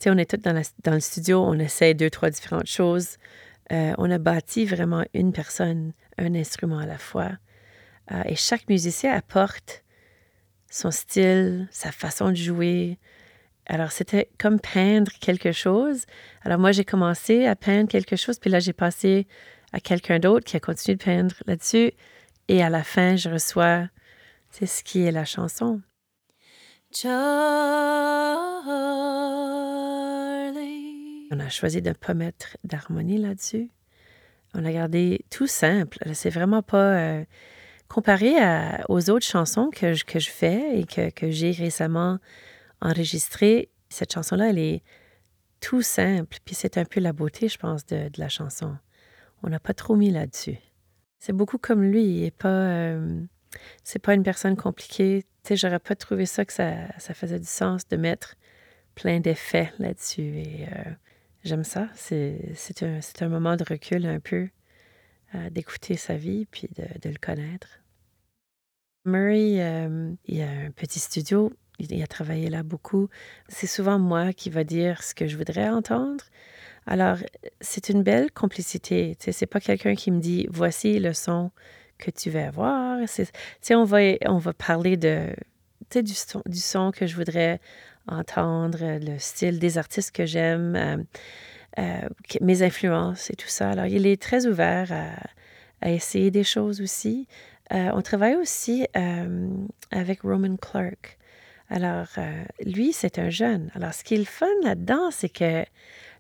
On 0.06 0.18
est 0.18 0.30
tous 0.30 0.38
dans, 0.38 0.94
le 0.94 1.00
studio, 1.00 1.44
on 1.44 1.60
essaie 1.60 1.94
deux, 1.94 2.10
trois 2.10 2.30
différentes 2.30 2.68
choses. 2.68 3.18
Euh, 3.72 3.94
on 3.98 4.10
a 4.10 4.18
bâti 4.18 4.66
vraiment 4.66 5.04
une 5.14 5.34
personne, 5.34 5.94
un 6.18 6.34
instrument 6.36 6.80
à 6.80 6.86
la 6.86 6.98
fois. 6.98 7.32
Euh, 8.12 8.24
et 8.26 8.36
chaque 8.36 8.70
musicien 8.70 9.14
apporte 9.14 9.84
son 10.72 10.92
style, 10.92 11.68
sa 11.72 11.92
façon 11.92 12.30
de 12.30 12.36
jouer. 12.36 12.98
Alors, 13.66 13.92
c'était 13.92 14.30
comme 14.40 14.60
peindre 14.60 15.12
quelque 15.20 15.52
chose. 15.52 16.06
Alors, 16.44 16.60
moi, 16.60 16.72
j'ai 16.72 16.86
commencé 16.86 17.46
à 17.46 17.56
peindre 17.56 17.90
quelque 17.90 18.16
chose, 18.16 18.40
puis 18.40 18.50
là, 18.50 18.60
j'ai 18.60 18.74
passé 18.74 19.28
à 19.74 19.80
quelqu'un 19.80 20.20
d'autre 20.20 20.46
qui 20.46 20.56
a 20.58 20.60
continué 20.60 20.96
de 20.96 21.04
peindre 21.04 21.36
là-dessus. 21.46 21.92
Et 22.48 22.64
à 22.64 22.70
la 22.70 22.84
fin, 22.84 23.16
je 23.16 23.30
reçois, 23.30 23.88
sais, 24.50 24.66
ce 24.66 24.84
qui 24.84 25.04
est 25.04 25.12
la 25.12 25.26
chanson. 25.26 25.82
Charlie. 26.92 28.00
On 31.32 31.40
a 31.40 31.50
choisi 31.50 31.82
de 31.82 31.90
ne 31.90 31.94
pas 31.94 32.14
mettre 32.14 32.58
d'harmonie 32.64 33.18
là-dessus. 33.18 33.70
On 34.54 34.66
a 34.66 34.72
gardé 34.72 35.26
tout 35.30 35.48
simple. 35.48 36.00
C'est 36.14 36.32
vraiment 36.32 36.64
pas 36.64 36.98
euh, 36.98 37.26
comparé 37.88 38.34
aux 38.88 39.10
autres 39.10 39.26
chansons 39.26 39.70
que 39.70 39.94
je, 39.94 40.30
fais 40.30 40.80
et 40.80 40.86
que, 40.86 41.30
j'ai 41.30 41.52
récemment 41.52 42.20
enregistrées. 42.82 43.70
Cette 43.90 44.14
chanson-là, 44.14 44.50
elle 44.50 44.60
est 44.60 44.84
tout 45.60 45.82
simple. 45.82 46.38
Puis 46.46 46.56
c'est 46.56 46.78
un 46.78 46.86
peu 46.86 47.00
la 47.00 47.14
beauté, 47.14 47.48
je 47.48 47.58
pense, 47.58 47.86
de, 47.86 48.10
la 48.18 48.30
chanson. 48.30 48.76
On 49.44 49.50
n'a 49.50 49.60
pas 49.60 49.74
trop 49.74 49.96
mis 49.96 50.12
là-dessus. 50.12 50.58
C'est 51.20 51.34
beaucoup 51.34 51.58
comme 51.58 51.84
lui. 51.84 52.24
Est 52.24 52.36
pas. 52.36 52.50
euh, 52.50 53.22
c'est 53.84 54.00
pas 54.00 54.14
une 54.14 54.24
personne 54.24 54.56
compliquée. 54.56 55.26
Tu 55.44 55.50
sais, 55.50 55.56
j'aurais 55.56 55.80
pas 55.80 55.96
trouvé 55.96 56.26
ça 56.26 56.46
que 56.46 56.54
ça, 56.54 56.88
faisait 56.98 57.40
du 57.40 57.48
sens 57.48 57.88
de 57.88 57.98
mettre 57.98 58.36
plein 58.96 59.20
d'effets 59.20 59.72
là-dessus. 59.80 60.40
Et 60.40 60.68
euh, 60.68 60.92
j'aime 61.44 61.64
ça. 61.64 61.88
C'est 61.96 62.84
un, 62.84 63.00
un 63.22 63.30
moment 63.30 63.56
de 63.56 63.64
recul 63.64 64.06
un 64.06 64.20
peu, 64.20 64.50
euh, 65.36 65.50
d'écouter 65.52 65.96
sa 65.96 66.16
vie 66.16 66.48
puis 66.50 66.68
de, 66.76 66.86
de 67.02 67.10
le 67.10 67.20
connaître. 67.20 67.80
Murray, 69.06 69.58
euh, 69.60 70.12
il 70.26 70.42
a 70.42 70.50
un 70.50 70.72
petit 70.72 71.00
studio. 71.00 71.54
Il, 71.78 72.02
a 72.04 72.08
travaillé 72.08 72.50
là 72.50 72.64
beaucoup. 72.64 73.10
C'est 73.48 73.68
souvent 73.68 74.00
moi 74.00 74.34
qui 74.34 74.50
va 74.50 74.64
dire 74.64 75.02
ce 75.02 75.16
que 75.16 75.28
je 75.28 75.38
voudrais 75.38 75.70
entendre. 75.70 76.26
Alors, 76.86 77.18
c'est 77.62 77.90
une 77.90 78.04
belle 78.04 78.32
complicité. 78.32 79.16
C'est 79.20 79.46
pas 79.46 79.62
quelqu'un 79.62 79.96
qui 79.96 80.12
me 80.12 80.20
dit 80.20 80.48
voici 80.50 81.00
le 81.00 81.14
son 81.14 81.52
que 81.98 82.12
tu 82.12 82.30
vas 82.30 82.48
avoir. 82.48 83.00
On 83.70 83.84
va, 83.84 84.00
on 84.26 84.38
va 84.40 84.54
parler 84.54 84.98
de, 84.98 85.34
du, 85.96 86.14
son, 86.14 86.42
du 86.48 86.60
son 86.60 86.92
que 86.92 87.08
je 87.08 87.16
voudrais 87.16 87.62
entendre, 88.08 88.80
le 88.82 89.20
style 89.20 89.60
des 89.60 89.78
artistes 89.78 90.12
que 90.12 90.26
j'aime, 90.26 90.76
euh, 90.76 90.98
euh, 91.78 92.10
mes 92.42 92.64
influences 92.64 93.30
et 93.30 93.36
tout 93.36 93.48
ça. 93.48 93.70
Alors, 93.70 93.86
il 93.86 94.08
est 94.08 94.22
très 94.22 94.46
ouvert 94.48 94.92
à, 95.82 95.90
essayer 95.90 96.30
des 96.30 96.44
choses 96.44 96.82
aussi. 96.82 97.28
Euh, 97.72 97.92
on 97.94 98.02
travaille 98.02 98.36
aussi 98.36 98.86
euh, 98.98 99.48
avec 99.92 100.22
Roman 100.24 100.58
Clark. 100.58 101.18
Alors, 101.70 102.08
euh, 102.18 102.44
lui, 102.66 102.92
c'est 102.92 103.20
un 103.20 103.30
jeune. 103.30 103.72
Alors, 103.76 103.94
ce 103.94 104.04
qui 104.04 104.16
est 104.16 104.18
le 104.18 104.26
fun 104.26 104.48
là-dedans, 104.64 105.12
c'est 105.12 105.30
que 105.30 105.64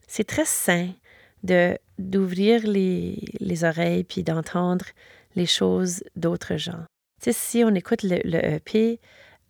c'est 0.07 0.25
très 0.25 0.45
sain 0.45 0.89
d'ouvrir 1.43 2.67
les, 2.67 3.17
les 3.39 3.63
oreilles 3.63 4.03
puis 4.03 4.23
d'entendre 4.23 4.85
les 5.35 5.45
choses 5.45 6.03
d'autres 6.15 6.57
gens. 6.57 6.85
Tu 7.21 7.31
si 7.33 7.63
on 7.65 7.73
écoute 7.75 8.03
le, 8.03 8.19
le 8.23 8.43
EP 8.45 8.99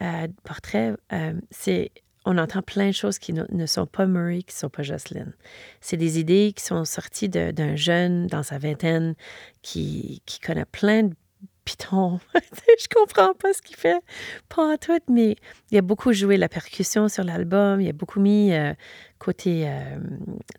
euh, 0.02 0.28
Portrait, 0.44 0.96
euh, 1.14 1.34
c'est 1.52 1.92
on 2.26 2.38
entend 2.38 2.62
plein 2.62 2.88
de 2.88 2.94
choses 2.94 3.18
qui 3.20 3.34
ne, 3.34 3.66
sont 3.66 3.86
pas 3.86 4.06
Murray, 4.06 4.44
qui 4.44 4.54
ne 4.56 4.60
sont 4.60 4.70
pas 4.70 4.84
Jocelyn. 4.84 5.34
C'est 5.82 5.98
des 5.98 6.20
idées 6.20 6.54
qui 6.56 6.64
sont 6.64 6.86
sorties 6.86 7.30
d'un 7.30 7.76
jeune 7.76 8.28
dans 8.28 8.44
sa 8.44 8.58
vingtaine 8.58 9.16
qui, 9.62 10.22
connaît 10.46 10.66
plein 10.66 11.04
de 11.04 11.16
pitons. 11.64 12.20
je 12.36 12.88
comprends 12.94 13.34
pas 13.34 13.54
ce 13.54 13.62
qu'il 13.62 13.76
fait, 13.76 14.02
pas 14.50 14.74
en 14.74 14.78
tout, 14.78 15.00
mais 15.08 15.36
il 15.72 15.78
a 15.78 15.82
beaucoup 15.82 16.12
joué 16.14 16.38
la 16.38 16.50
percussion 16.50 17.08
sur 17.08 17.24
l'album, 17.24 17.80
il 17.80 17.90
a 17.90 17.94
beaucoup 17.94 18.20
mis 18.20 18.54
euh, 18.54 18.74
côté... 19.18 19.68
euh, 19.68 19.98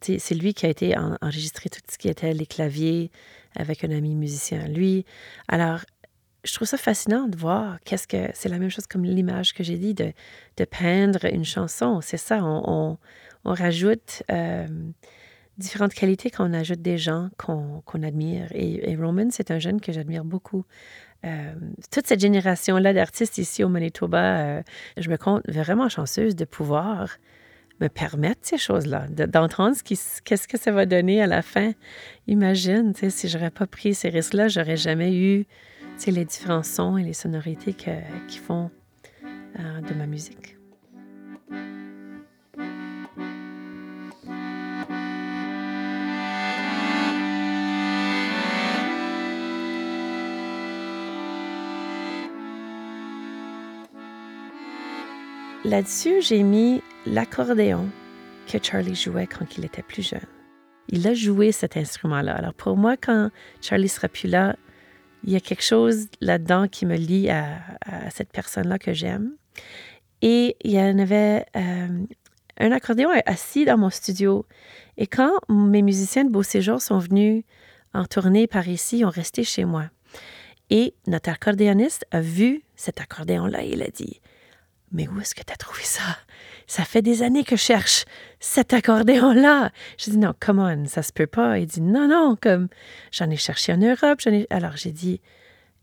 c'est 0.01 0.35
lui 0.35 0.55
qui 0.55 0.67
a 0.67 0.69
été 0.69 0.97
en- 0.97 1.17
enregistré 1.21 1.69
tout 1.69 1.81
ce 1.91 1.99
qui 1.99 2.09
était 2.09 2.33
les 2.33 2.47
claviers 2.47 3.11
avec 3.57 3.85
un 3.85 3.91
ami 3.91 4.15
musicien, 4.15 4.67
lui. 4.69 5.05
Alors, 5.49 5.81
je 6.45 6.55
trouve 6.55 6.69
ça 6.69 6.77
fascinant 6.77 7.29
de 7.29 7.37
voir 7.37 7.79
qu'est-ce 7.85 8.07
que... 8.07 8.31
C'est 8.35 8.49
la 8.49 8.59
même 8.59 8.71
chose 8.71 8.87
comme 8.87 9.05
l'image 9.05 9.53
que 9.53 9.63
j'ai 9.63 9.77
dit, 9.77 9.95
de, 9.95 10.13
de 10.57 10.65
peindre 10.65 11.25
une 11.27 11.45
chanson. 11.45 12.01
C'est 12.01 12.17
ça, 12.17 12.43
on, 12.43 12.99
on, 13.45 13.53
rajoute... 13.55 14.23
euh, 14.31 14.67
différentes 15.61 15.95
qualités 15.95 16.31
quand 16.31 16.49
on 16.49 16.55
ajoute 16.55 16.83
des 16.83 16.99
gens 16.99 17.29
qu'on 17.37 18.03
admire. 18.03 18.49
Et, 18.53 18.97
Roman, 18.97 19.29
c'est 19.31 19.51
un 19.51 19.59
jeune 19.59 19.81
que 19.81 19.93
j'admire 19.93 20.25
beaucoup. 20.25 20.65
Euh, 21.25 21.53
toute 21.91 22.07
cette 22.07 22.21
génération-là 22.21 22.95
d'artistes 22.95 23.39
ici 23.39 23.63
au 23.63 23.69
Manitoba, 23.69 24.39
euh, 24.39 24.63
je 24.97 25.11
me 25.11 25.17
compte 25.19 25.43
vraiment 25.47 25.89
chanceuse 25.89 26.35
de 26.35 26.47
pouvoir 26.47 27.19
me 27.81 27.89
permettre 27.89 28.41
ces 28.43 28.59
choses-là, 28.59 29.07
de- 29.09 29.27
d'entendre 29.27 29.77
ce 29.77 29.83
qu'est-ce 30.23 30.49
que 30.49 30.59
ça 30.59 30.73
va 30.73 30.87
donner 30.87 31.23
à 31.23 31.27
la 31.27 31.43
fin. 31.43 31.73
Imagine, 32.27 32.95
si 32.95 33.29
j'aurais 33.29 33.51
pas 33.51 33.67
pris 33.67 33.95
ces 33.95 34.09
risques-là, 34.09 34.49
j'aurais 34.49 34.77
jamais 34.79 35.15
eu 35.15 35.47
c'est 36.01 36.13
les 36.13 36.25
différents 36.25 36.63
sons 36.63 36.97
et 36.97 37.05
les 37.05 37.13
sonorités 37.13 37.75
que, 37.75 37.91
qui 38.27 38.39
font 38.39 38.71
euh, 39.59 39.81
de 39.83 39.93
ma 39.93 40.07
musique. 40.07 40.57
Là-dessus, 55.67 56.23
j'ai 56.23 56.43
mis 56.43 56.81
l'accordéon 57.05 57.91
que 58.51 58.57
Charlie 58.63 58.95
jouait 58.95 59.27
quand 59.27 59.59
il 59.59 59.67
était 59.67 59.83
plus 59.83 60.09
jeune. 60.09 60.21
Il 60.89 61.07
a 61.07 61.13
joué 61.13 61.53
cet 61.53 61.77
instrument-là. 61.77 62.35
Alors 62.35 62.55
pour 62.55 62.79
moi, 62.79 62.97
quand 62.97 63.29
Charlie 63.61 63.91
sera 63.91 64.09
plus 64.09 64.29
là, 64.29 64.57
il 65.25 65.31
y 65.33 65.37
a 65.37 65.41
quelque 65.41 65.63
chose 65.63 66.09
là-dedans 66.21 66.69
qui 66.69 66.87
me 66.87 66.97
lie 66.97 67.31
à, 67.31 67.59
cette 68.11 68.33
personne-là 68.33 68.79
que 68.79 68.93
j'aime. 68.93 69.33
Et 70.23 70.57
il 70.63 70.73
y 70.73 70.81
en 70.81 70.99
avait 70.99 71.47
euh, 71.57 72.05
un 72.59 72.73
accordéon 72.73 73.11
assis 73.27 73.65
dans 73.65 73.79
mon 73.79 73.91
studio. 73.91 74.47
Et 74.97 75.07
quand 75.07 75.33
mes 75.49 75.83
musiciens 75.83 76.25
de 76.25 76.31
Beau 76.31 76.43
Séjour 76.43 76.81
sont 76.81 76.99
venus 76.99 77.45
en 77.95 78.05
tournée 78.05 78.47
par 78.47 78.69
ici, 78.69 78.99
ils 78.99 79.05
ont 79.05 79.11
resté 79.11 79.45
chez 79.45 79.65
moi. 79.65 79.85
Et 80.69 80.95
notre 81.07 81.31
accordéoniste 81.31 82.07
a 82.11 82.21
vu 82.21 82.63
cet 82.77 83.01
accordéon-là 83.01 83.65
et 83.65 83.71
il 83.71 83.83
a 83.83 83.89
dit 83.89 84.21
Mais 84.93 85.09
où 85.09 85.21
est-ce 85.21 85.35
que 85.35 85.43
tu 85.43 85.53
as 85.53 85.57
trouvé 85.57 85.83
ça? 85.83 86.19
Ça 86.67 86.85
fait 86.85 87.03
des 87.03 87.23
années 87.23 87.45
que 87.45 87.57
je 87.57 87.63
cherche 87.63 88.05
cet 88.41 88.73
accordéon-là. 88.73 89.71
J'ai 89.99 90.13
dit 90.13 90.19
Non, 90.19 90.35
come 90.39 90.59
on, 90.59 90.87
ça 90.87 91.03
se 91.03 91.13
peut 91.13 91.27
pas. 91.27 91.59
Il 91.59 91.67
dit 91.67 91.81
Non, 91.81 92.09
non, 92.09 92.37
comme 92.41 92.69
j'en 93.13 93.31
ai 93.31 93.37
cherché 93.37 93.73
en 93.73 93.79
Europe. 93.79 94.21
Ai... 94.27 94.47
Alors 94.51 94.77
j'ai 94.77 94.93
dit 94.93 95.21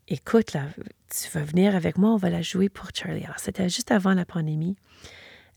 Écoute, 0.09 0.53
là, 0.53 0.63
tu 1.09 1.29
vas 1.31 1.43
venir 1.43 1.75
avec 1.75 1.97
moi, 1.97 2.11
on 2.11 2.17
va 2.17 2.29
la 2.29 2.41
jouer 2.41 2.69
pour 2.69 2.89
Charlie. 2.93 3.23
Alors 3.23 3.39
c'était 3.39 3.69
juste 3.69 3.91
avant 3.91 4.13
la 4.13 4.25
pandémie. 4.25 4.75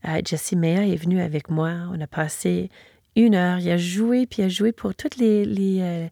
Euh, 0.05 0.21
Jessie 0.25 0.55
Mea 0.55 0.87
est 0.87 0.95
venue 0.95 1.21
avec 1.21 1.49
moi. 1.49 1.71
On 1.91 1.99
a 2.01 2.07
passé 2.07 2.69
une 3.15 3.35
heure. 3.35 3.59
Il 3.59 3.69
a 3.69 3.77
joué, 3.77 4.25
puis 4.25 4.41
il 4.41 4.45
a 4.45 4.49
joué 4.49 4.71
pour 4.71 4.95
tous 4.95 5.17
les, 5.17 5.45
les, 5.45 5.79
euh, 5.81 6.07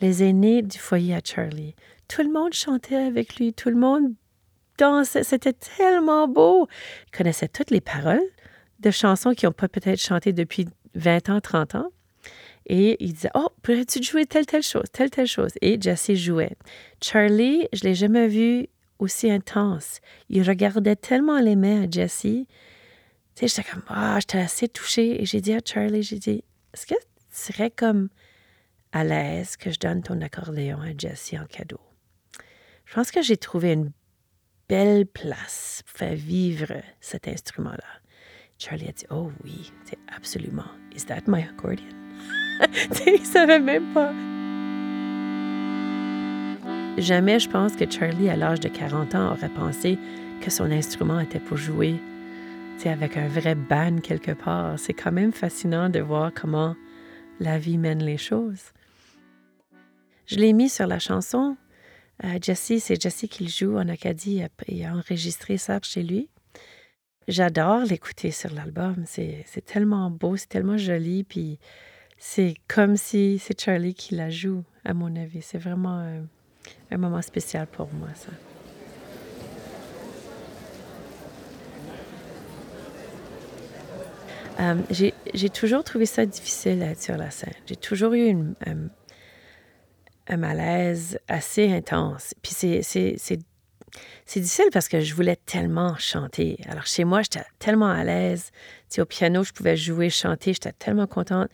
les 0.00 0.22
aînés 0.22 0.62
du 0.62 0.78
foyer 0.78 1.14
à 1.14 1.20
Charlie. 1.24 1.74
Tout 2.08 2.22
le 2.22 2.30
monde 2.30 2.52
chantait 2.52 2.96
avec 2.96 3.36
lui, 3.36 3.52
tout 3.52 3.70
le 3.70 3.76
monde 3.76 4.12
dansait. 4.78 5.24
C'était 5.24 5.52
tellement 5.52 6.28
beau. 6.28 6.68
Il 7.08 7.16
connaissait 7.16 7.48
toutes 7.48 7.70
les 7.70 7.80
paroles 7.80 8.22
de 8.80 8.90
chansons 8.90 9.32
qui 9.32 9.46
n'ont 9.46 9.52
pas 9.52 9.68
peut-être 9.68 10.00
chanté 10.00 10.32
depuis 10.32 10.68
20 10.94 11.30
ans, 11.30 11.40
30 11.40 11.74
ans. 11.76 11.88
Et 12.66 12.96
il 13.04 13.14
disait, 13.14 13.30
oh, 13.34 13.48
pourrais-tu 13.62 14.02
jouer 14.02 14.26
telle, 14.26 14.46
telle 14.46 14.62
chose, 14.62 14.84
telle, 14.92 15.10
telle 15.10 15.26
chose. 15.26 15.52
Et 15.60 15.80
Jessie 15.80 16.16
jouait. 16.16 16.56
Charlie, 17.02 17.66
je 17.72 17.82
l'ai 17.84 17.94
jamais 17.94 18.28
vu 18.28 18.68
aussi 18.98 19.30
intense. 19.30 20.00
Il 20.28 20.46
regardait 20.48 20.96
tellement 20.96 21.40
les 21.40 21.56
mains 21.56 21.84
à 21.84 21.90
Jessie. 21.90 22.46
Tu 23.34 23.48
sais, 23.48 23.62
j'étais 23.62 23.70
comme, 23.70 23.82
ah, 23.88 24.18
j'étais 24.20 24.38
assez 24.38 24.68
touchée. 24.68 25.20
Et 25.20 25.26
j'ai 25.26 25.40
dit 25.40 25.54
à 25.54 25.58
Charlie, 25.64 26.02
j'ai 26.02 26.18
dit, 26.18 26.44
est-ce 26.72 26.86
que 26.86 26.94
tu 26.94 27.00
serais 27.30 27.70
comme 27.70 28.10
à 28.92 29.04
l'aise 29.04 29.56
que 29.56 29.70
je 29.70 29.78
donne 29.78 30.02
ton 30.02 30.20
accordéon 30.20 30.80
à 30.80 30.96
Jessie 30.96 31.38
en 31.38 31.46
cadeau? 31.46 31.80
Je 32.84 32.94
pense 32.94 33.10
que 33.10 33.22
j'ai 33.22 33.36
trouvé 33.36 33.72
une 33.72 33.90
place 35.12 35.82
pour 35.86 35.98
faire 35.98 36.14
vivre 36.14 36.74
cet 37.00 37.28
instrument-là. 37.28 38.00
Charlie 38.58 38.88
a 38.88 38.92
dit, 38.92 39.06
oh 39.10 39.30
oui, 39.44 39.72
c'est 39.84 39.98
absolument. 40.14 40.70
Is 40.94 41.06
that 41.06 41.22
my 41.26 41.42
accordion? 41.42 41.88
il 43.06 43.24
savait 43.24 43.58
même 43.58 43.92
pas. 43.92 44.12
Jamais 46.98 47.38
je 47.38 47.48
pense 47.48 47.74
que 47.74 47.90
Charlie, 47.90 48.28
à 48.28 48.36
l'âge 48.36 48.60
de 48.60 48.68
40 48.68 49.14
ans, 49.14 49.32
aurait 49.32 49.48
pensé 49.48 49.98
que 50.40 50.50
son 50.50 50.70
instrument 50.70 51.20
était 51.20 51.40
pour 51.40 51.56
jouer 51.56 52.00
avec 52.88 53.16
un 53.16 53.28
vrai 53.28 53.54
ban 53.54 53.98
quelque 54.02 54.32
part. 54.32 54.78
C'est 54.78 54.92
quand 54.92 55.12
même 55.12 55.32
fascinant 55.32 55.88
de 55.88 56.00
voir 56.00 56.32
comment 56.34 56.74
la 57.40 57.58
vie 57.58 57.78
mène 57.78 58.02
les 58.02 58.18
choses. 58.18 58.72
Je 60.26 60.36
l'ai 60.36 60.52
mis 60.52 60.68
sur 60.68 60.86
la 60.86 60.98
chanson. 60.98 61.56
Euh, 62.24 62.38
Jesse, 62.40 62.78
c'est 62.78 63.00
Jesse 63.00 63.26
qui 63.30 63.44
le 63.44 63.50
joue 63.50 63.76
en 63.76 63.88
Acadie 63.88 64.42
et 64.66 64.86
a 64.86 64.94
enregistré 64.94 65.58
ça 65.58 65.78
chez 65.82 66.02
lui. 66.02 66.28
J'adore 67.28 67.84
l'écouter 67.84 68.30
sur 68.30 68.52
l'album. 68.52 69.04
C'est 69.06 69.64
tellement 69.64 70.10
beau, 70.10 70.36
c'est 70.36 70.48
tellement 70.48 70.76
joli, 70.76 71.24
puis 71.24 71.58
c'est 72.18 72.54
comme 72.68 72.96
si 72.96 73.38
c'est 73.38 73.60
Charlie 73.60 73.94
qui 73.94 74.14
la 74.14 74.30
joue, 74.30 74.64
à 74.84 74.94
mon 74.94 75.14
avis. 75.16 75.42
C'est 75.42 75.58
vraiment 75.58 75.98
un, 75.98 76.26
un 76.90 76.96
moment 76.96 77.22
spécial 77.22 77.66
pour 77.66 77.92
moi, 77.92 78.08
ça. 78.14 78.30
Euh, 84.60 84.76
j'ai 85.32 85.50
toujours 85.50 85.82
trouvé 85.82 86.06
ça 86.06 86.26
difficile 86.26 86.78
d'être 86.80 87.00
sur 87.00 87.16
la 87.16 87.30
scène. 87.30 87.54
J'ai 87.66 87.76
toujours 87.76 88.12
eu 88.12 88.26
une, 88.26 88.54
un, 88.66 88.88
un, 90.28 90.36
malaise 90.36 91.18
assez 91.28 91.70
intense. 91.72 92.34
Puis 92.42 92.52
c'est 92.52 93.38
difficile 94.36 94.68
parce 94.72 94.88
que 94.88 95.00
je 95.00 95.14
voulais 95.14 95.36
tellement 95.36 95.96
chanter. 95.98 96.58
Alors 96.68 96.86
chez 96.86 97.04
moi, 97.04 97.22
j'étais 97.22 97.44
tellement 97.58 97.90
à 97.90 98.04
l'aise. 98.04 98.50
Tu 98.88 98.96
sais, 98.96 99.02
au 99.02 99.06
piano, 99.06 99.44
je 99.44 99.52
pouvais 99.52 99.76
jouer, 99.76 100.10
chanter. 100.10 100.52
J'étais 100.52 100.72
tellement 100.72 101.06
contente. 101.06 101.48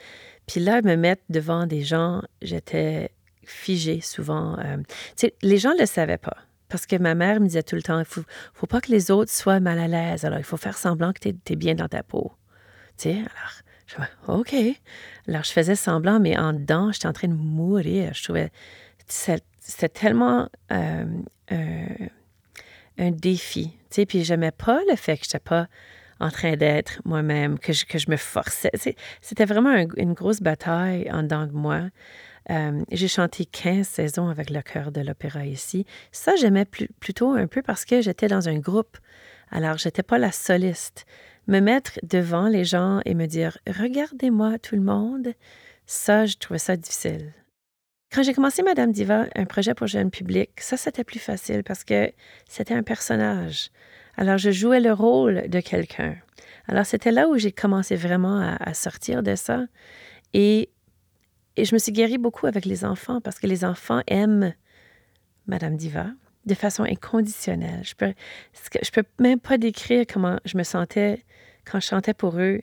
Puis 0.46 0.60
là, 0.60 0.80
me 0.82 0.96
mettre 0.96 1.22
devant 1.28 1.66
des 1.66 1.82
gens, 1.82 2.22
j'étais 2.42 3.10
figée 3.44 4.00
souvent. 4.00 4.58
Euh, 4.58 4.76
tu 5.16 5.26
sais, 5.26 5.34
les 5.42 5.58
gens 5.58 5.74
ne 5.74 5.80
le 5.80 5.86
savaient 5.86 6.18
pas. 6.18 6.36
Parce 6.68 6.86
que 6.86 6.96
ma 6.96 7.14
mère 7.14 7.40
me 7.40 7.46
disait 7.46 7.62
tout 7.62 7.76
le 7.76 7.82
temps, 7.82 7.98
il 7.98 8.04
faut, 8.04 8.22
faut 8.52 8.66
pas 8.66 8.80
que 8.80 8.90
les 8.90 9.10
autres 9.10 9.32
soient 9.32 9.60
mal 9.60 9.78
à 9.78 9.88
l'aise. 9.88 10.24
Alors, 10.24 10.38
il 10.38 10.44
faut 10.44 10.58
faire 10.58 10.76
semblant 10.76 11.12
que 11.12 11.20
tu 11.20 11.52
es, 11.52 11.56
bien 11.56 11.74
dans 11.74 11.88
ta 11.88 12.02
peau. 12.02 12.32
Tu 12.98 13.04
sais, 13.04 13.12
alors, 13.12 13.62
OK. 14.28 14.54
Alors, 15.26 15.44
je 15.44 15.52
faisais 15.52 15.74
semblant, 15.74 16.20
mais 16.20 16.38
en 16.38 16.52
dedans, 16.52 16.92
j'étais 16.92 17.06
en 17.06 17.12
train 17.12 17.28
de 17.28 17.34
mourir. 17.34 18.12
Je 18.14 18.22
trouvais 18.22 18.50
c'était 19.08 19.88
tellement 19.88 20.48
euh, 20.72 21.04
un, 21.50 23.10
défi. 23.10 23.70
Tu 23.70 23.76
sais, 23.90 24.06
puis 24.06 24.24
j'aimais 24.24 24.50
pas 24.50 24.80
le 24.88 24.96
fait 24.96 25.16
que 25.16 25.24
je 25.24 25.28
n'étais 25.28 25.38
pas 25.38 25.68
en 26.20 26.30
train 26.30 26.56
d'être 26.56 27.00
moi-même, 27.04 27.58
que 27.58 27.72
je, 27.72 27.84
que 27.84 27.98
je 27.98 28.10
me 28.10 28.16
forçais. 28.16 28.72
C'était 29.20 29.44
vraiment 29.44 29.86
une 29.96 30.14
grosse 30.14 30.40
bataille 30.40 31.08
en 31.12 31.22
dedans 31.22 31.46
de 31.46 31.52
moi. 31.52 31.82
Euh, 32.50 32.82
j'ai 32.90 33.08
chanté 33.08 33.44
15 33.44 33.86
saisons 33.86 34.28
avec 34.28 34.50
le 34.50 34.62
chœur 34.62 34.90
de 34.90 35.00
l'opéra 35.00 35.44
ici. 35.44 35.84
Ça, 36.12 36.34
j'aimais 36.36 36.64
plutôt 36.64 37.32
un 37.32 37.46
peu 37.46 37.62
parce 37.62 37.84
que 37.84 38.00
j'étais 38.00 38.26
dans 38.26 38.48
un 38.48 38.58
groupe. 38.58 38.98
Alors, 39.50 39.78
j'étais 39.78 40.02
pas 40.02 40.18
la 40.18 40.32
soliste 40.32 41.06
me 41.48 41.60
mettre 41.60 41.98
devant 42.02 42.46
les 42.46 42.64
gens 42.64 43.00
et 43.04 43.14
me 43.14 43.26
dire 43.26 43.58
Regardez-moi 43.66 44.58
tout 44.58 44.76
le 44.76 44.82
monde, 44.82 45.34
ça, 45.86 46.26
je 46.26 46.36
trouvais 46.36 46.58
ça 46.58 46.76
difficile. 46.76 47.32
Quand 48.12 48.22
j'ai 48.22 48.32
commencé 48.32 48.62
Madame 48.62 48.92
Diva, 48.92 49.26
un 49.34 49.44
projet 49.44 49.74
pour 49.74 49.86
jeune 49.86 50.10
public, 50.10 50.50
ça, 50.60 50.76
c'était 50.76 51.04
plus 51.04 51.18
facile 51.18 51.62
parce 51.62 51.84
que 51.84 52.12
c'était 52.48 52.74
un 52.74 52.82
personnage. 52.82 53.70
Alors, 54.16 54.38
je 54.38 54.50
jouais 54.50 54.80
le 54.80 54.92
rôle 54.92 55.48
de 55.48 55.60
quelqu'un. 55.60 56.16
Alors, 56.68 56.86
c'était 56.86 57.12
là 57.12 57.28
où 57.28 57.36
j'ai 57.36 57.52
commencé 57.52 57.96
vraiment 57.96 58.40
à, 58.40 58.56
à, 58.56 58.74
sortir 58.74 59.22
de 59.22 59.34
ça. 59.34 59.66
Et, 60.32 60.70
et 61.56 61.64
je 61.64 61.74
me 61.74 61.78
suis 61.78 61.92
guérie 61.92 62.18
beaucoup 62.18 62.46
avec 62.46 62.64
les 62.64 62.84
enfants 62.84 63.20
parce 63.20 63.38
que 63.38 63.46
les 63.46 63.64
enfants 63.64 64.02
aiment 64.06 64.54
Madame 65.46 65.76
Diva 65.76 66.06
de 66.46 66.54
façon 66.54 66.82
inconditionnelle. 66.84 67.82
Je 67.84 67.94
peux, 67.94 68.14
peux 68.92 69.08
même 69.18 69.38
pas 69.38 69.58
décrire 69.58 70.04
comment 70.10 70.38
je 70.44 70.56
me 70.56 70.62
sentais 70.62 71.24
quand 71.70 71.80
je 71.80 71.86
chantais 71.86 72.14
pour 72.14 72.38
eux. 72.38 72.60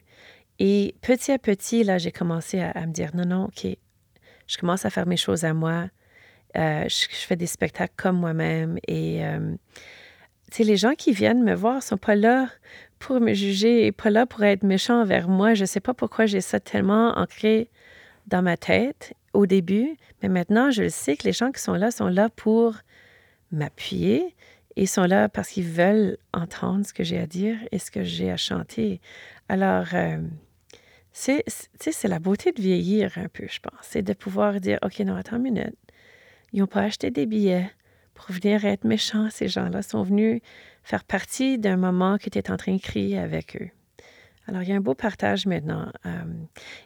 Et 0.59 0.95
petit 1.01 1.31
à 1.31 1.37
petit, 1.37 1.83
là, 1.83 1.97
j'ai 1.97 2.11
commencé 2.11 2.61
à, 2.61 2.85
me 2.85 2.91
dire, 2.91 3.11
non, 3.15 3.25
non, 3.25 3.45
OK, 3.45 3.67
je 4.47 4.57
commence 4.57 4.85
à 4.85 4.89
faire 4.89 5.05
mes 5.05 5.17
choses 5.17 5.43
à 5.43 5.53
moi. 5.53 5.87
Euh, 6.55 6.85
je, 6.87 7.07
fais 7.09 7.35
des 7.35 7.47
spectacles 7.47 7.93
comme 7.97 8.17
moi-même. 8.17 8.77
Et, 8.87 9.25
euh, 9.25 9.55
tu 10.51 10.57
sais, 10.57 10.63
les 10.63 10.77
gens 10.77 10.93
qui 10.93 11.11
viennent 11.11 11.43
me 11.43 11.53
voir 11.53 11.83
sont 11.83 11.97
pas 11.97 12.15
là 12.15 12.47
pour 12.99 13.19
me 13.19 13.33
juger 13.33 13.85
et 13.85 13.91
pas 13.91 14.09
là 14.09 14.25
pour 14.25 14.43
être 14.43 14.63
méchants 14.63 15.01
envers 15.01 15.27
moi. 15.27 15.53
Je 15.53 15.65
sais 15.65 15.81
pas 15.81 15.93
pourquoi 15.93 16.25
j'ai 16.25 16.41
ça 16.41 16.59
tellement 16.59 17.17
ancré 17.17 17.69
dans 18.27 18.41
ma 18.41 18.55
tête 18.55 19.13
au 19.33 19.45
début, 19.45 19.97
mais 20.21 20.29
maintenant, 20.29 20.71
je 20.71 20.83
le 20.83 20.89
sais 20.89 21.17
que 21.17 21.25
les 21.25 21.33
gens 21.33 21.51
qui 21.51 21.61
sont 21.61 21.73
là 21.73 21.91
sont 21.91 22.07
là 22.07 22.29
pour 22.29 22.75
m'appuyer, 23.51 24.35
ils 24.75 24.87
sont 24.87 25.03
là 25.03 25.29
parce 25.29 25.49
qu'ils 25.49 25.67
veulent 25.67 26.17
entendre 26.33 26.85
ce 26.85 26.93
que 26.93 27.03
j'ai 27.03 27.19
à 27.19 27.27
dire 27.27 27.57
et 27.71 27.79
ce 27.79 27.91
que 27.91 28.03
j'ai 28.03 28.31
à 28.31 28.37
chanter. 28.37 28.99
Alors, 29.47 29.87
euh, 29.93 30.17
c'est 31.13 31.43
la 32.03 32.19
beauté 32.19 32.51
de 32.51 32.61
vieillir 32.61 33.17
un 33.17 33.29
peu, 33.29 33.45
je 33.49 33.59
pense. 33.59 33.79
C'est 33.81 34.01
de 34.01 34.13
pouvoir 34.13 34.59
dire, 34.59 34.79
OK, 34.83 34.99
non, 34.99 35.15
attends 35.15 35.37
une 35.37 35.43
minute. 35.43 35.77
Ils 36.51 36.59
n'ont 36.59 36.67
pas 36.67 36.81
acheté 36.81 37.09
des 37.09 37.25
billets 37.25 37.69
pour 38.13 38.31
venir 38.31 38.65
être 38.65 38.83
méchants. 38.83 39.29
Ces 39.29 39.47
gens-là 39.47 39.81
sont 39.81 40.03
venus 40.03 40.41
faire 40.83 41.03
partie 41.03 41.57
d'un 41.57 41.77
moment 41.77 42.17
que 42.17 42.29
tu 42.29 42.37
es 42.37 42.51
en 42.51 42.57
train 42.57 42.75
de 42.75 42.81
crier 42.81 43.17
avec 43.17 43.55
eux. 43.61 43.69
Alors, 44.47 44.61
il 44.61 44.69
y 44.69 44.71
a 44.73 44.75
un 44.75 44.81
beau 44.81 44.93
partage 44.93 45.47
maintenant. 45.47 45.91
Euh, 46.05 46.23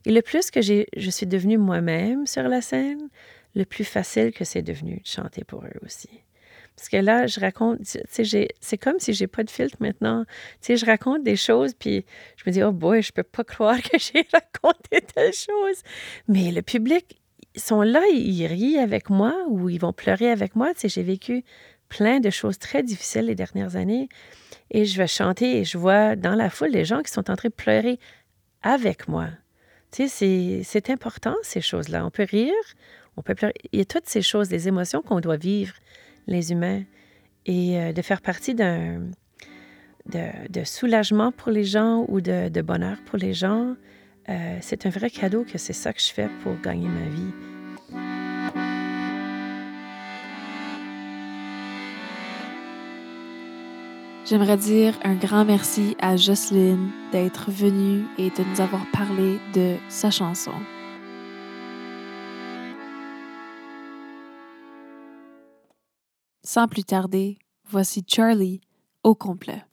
et 0.06 0.12
le 0.12 0.22
plus 0.22 0.50
que 0.52 0.62
je 0.62 1.10
suis 1.10 1.28
devenue 1.28 1.58
moi-même 1.58 2.26
sur 2.26 2.44
la 2.44 2.62
scène, 2.62 3.10
le 3.56 3.66
plus 3.66 3.84
facile 3.84 4.32
que 4.32 4.46
c'est 4.46 4.62
devenu 4.62 4.98
de 4.98 5.08
chanter 5.08 5.44
pour 5.44 5.66
eux 5.66 5.80
aussi. 5.84 6.10
Parce 6.80 6.88
que 6.88 6.96
là, 6.96 7.28
je 7.28 7.42
raconte, 7.42 7.80
c'est 8.10 8.78
comme 8.78 9.00
si 9.00 9.12
j'ai 9.12 9.28
pas 9.28 9.44
de 9.44 9.50
filtre 9.50 9.76
maintenant. 9.82 10.24
Tu 10.62 10.68
sais, 10.68 10.78
je 10.78 10.86
raconte 10.86 11.24
des 11.24 11.36
choses, 11.36 11.74
puis 11.74 12.06
je 12.38 12.44
me 12.48 12.54
dis, 12.54 12.64
oh 12.64 12.72
boy, 12.72 13.02
je 13.02 13.12
peux 13.12 13.24
pas 13.24 13.44
croire 13.44 13.82
que 13.82 13.98
j'ai 14.00 14.26
raconté 14.32 15.02
telle 15.14 15.34
chose. 15.34 15.84
Mais 16.30 16.54
le 16.54 16.62
public, 16.62 17.20
ils 17.54 17.62
sont 17.62 17.82
là, 17.82 18.02
ils 18.14 18.48
rient 18.48 18.78
avec 18.78 19.10
moi 19.10 19.36
ou 19.50 19.68
ils 19.68 19.78
vont 19.78 19.92
pleurer 19.92 20.32
avec 20.32 20.56
moi. 20.56 20.72
J'ai 20.82 21.04
vécu 21.04 21.44
plein 21.90 22.22
de 22.22 22.30
choses 22.30 22.58
très 22.58 22.82
difficiles 22.82 23.26
les 23.26 23.36
dernières 23.36 23.76
années. 23.76 24.08
Et 24.72 24.86
je 24.86 24.98
vais 24.98 25.08
chanter 25.08 25.58
et 25.58 25.66
je 25.66 25.78
vois 25.78 26.16
dans 26.16 26.36
la 26.36 26.50
foule 26.50 26.72
des 26.72 26.86
gens 26.86 27.02
qui 27.02 27.12
sont 27.12 27.30
en 27.30 27.36
train 27.36 27.50
de 27.50 27.54
pleurer 27.54 28.00
avec 28.62 29.10
moi. 29.10 29.28
Tu 29.92 30.08
sais, 30.08 30.62
c'est 30.64 30.90
important, 30.92 31.36
ces 31.42 31.60
choses-là. 31.60 32.06
On 32.06 32.10
peut 32.10 32.28
rire, 32.30 32.54
on 33.18 33.22
peut 33.22 33.36
pleurer. 33.36 33.56
Il 33.74 33.80
y 33.80 33.82
a 33.82 33.86
toutes 33.86 34.08
ces 34.08 34.22
choses, 34.22 34.50
les 34.50 34.70
émotions 34.70 35.02
qu'on 35.02 35.20
doit 35.20 35.36
vivre 35.36 35.74
les 36.30 36.52
humains, 36.52 36.84
et 37.46 37.80
euh, 37.80 37.94
de 37.94 38.02
faire 38.02 38.22
partie 38.22 38.56
d'un 38.56 39.02
de, 40.06 40.64
soulagement 40.64 41.32
pour 41.32 41.52
les 41.52 41.64
gens 41.64 42.06
ou 42.08 42.22
de, 42.22 42.62
bonheur 42.62 42.98
pour 43.06 43.18
les 43.18 43.34
gens, 43.34 43.76
euh, 44.30 44.58
c'est 44.62 44.86
un 44.86 44.90
vrai 44.90 45.10
cadeau 45.10 45.44
que 45.44 45.58
c'est 45.58 45.74
ça 45.74 45.94
que 45.94 46.02
je 46.02 46.12
fais 46.12 46.30
pour 46.44 46.60
gagner 46.62 46.88
ma 46.88 47.10
vie. 47.10 47.34
J'aimerais 54.26 54.58
dire 54.58 54.94
un 55.04 55.16
grand 55.16 55.44
merci 55.44 55.98
à 56.00 56.16
Jocelyne 56.16 56.92
d'être 57.12 57.50
venue 57.50 58.04
et 58.20 58.30
de 58.30 58.44
nous 58.52 58.62
avoir 58.62 58.86
parlé 58.92 59.40
de 59.56 59.76
sa 59.90 60.12
chanson. 60.12 60.52
Sans 66.52 66.68
plus 66.68 66.84
tarder, 66.84 67.38
voici 67.70 68.04
Charlie 68.08 68.60
au 69.04 69.14
complet. 69.14 69.64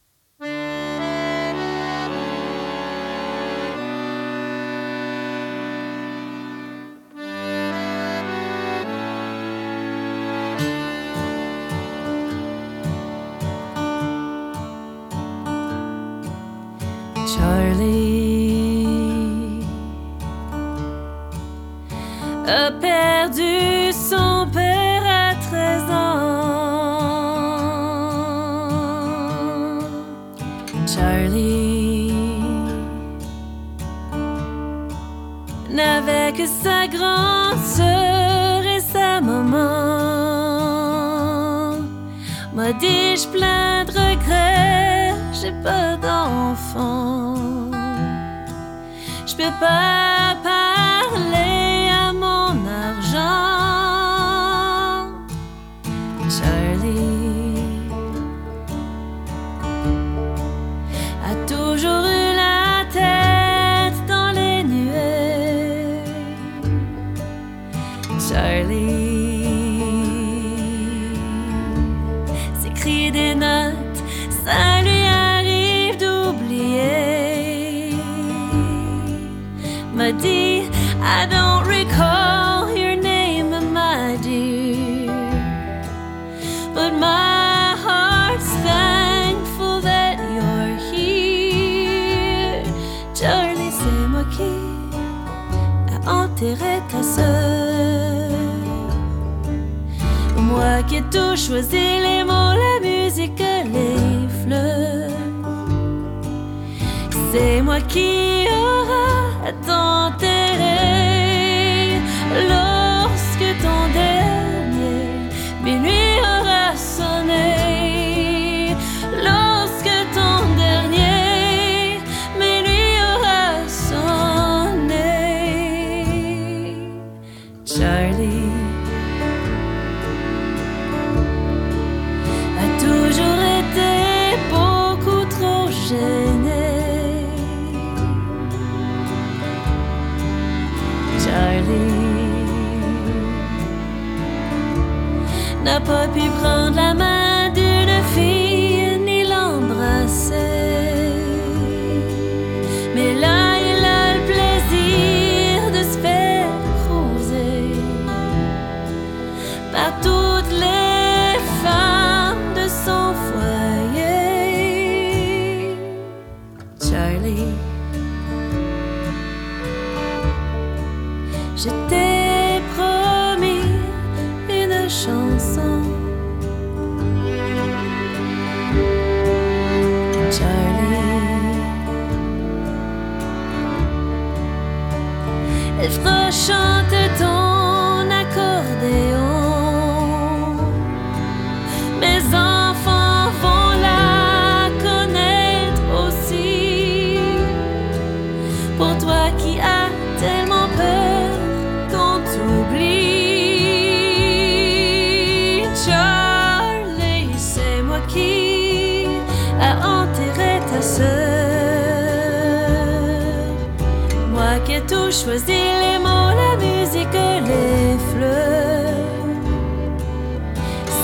choisis 215.24 215.48
les 215.48 215.98
mots, 215.98 216.32
la 216.42 216.56
musique, 216.56 217.18
les 217.50 217.96
fleurs. 218.10 218.94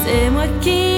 C'est 0.05 0.31
moi 0.31 0.47
qui 0.61 0.92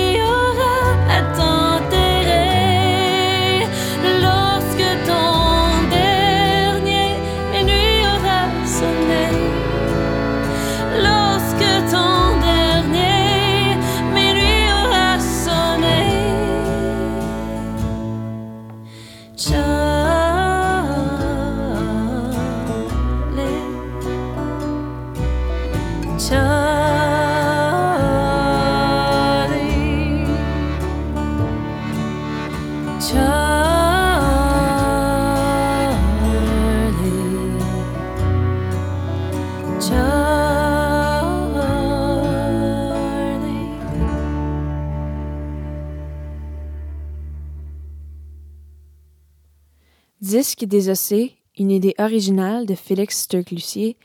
Disque 50.21 50.64
des 50.64 50.88
Océes, 50.88 51.37
une 51.59 51.71
idée 51.71 51.95
originale 51.99 52.64
de 52.64 52.75
Félix 52.75 53.25
Sturck-Lucier, 53.25 53.99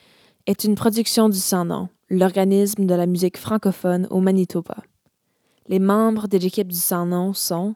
est 0.46 0.66
une 0.66 0.76
production 0.76 1.30
du 1.30 1.38
Sans-Nom, 1.38 1.88
l'organisme 2.10 2.86
de 2.86 2.94
la 2.94 3.06
musique 3.06 3.38
francophone 3.38 4.08
au 4.10 4.20
Manitoba. 4.20 4.76
Les 5.68 5.80
membres 5.80 6.28
de 6.28 6.38
l'équipe 6.38 6.68
du 6.68 6.76
Sans-Nom 6.76 7.34
sont 7.34 7.76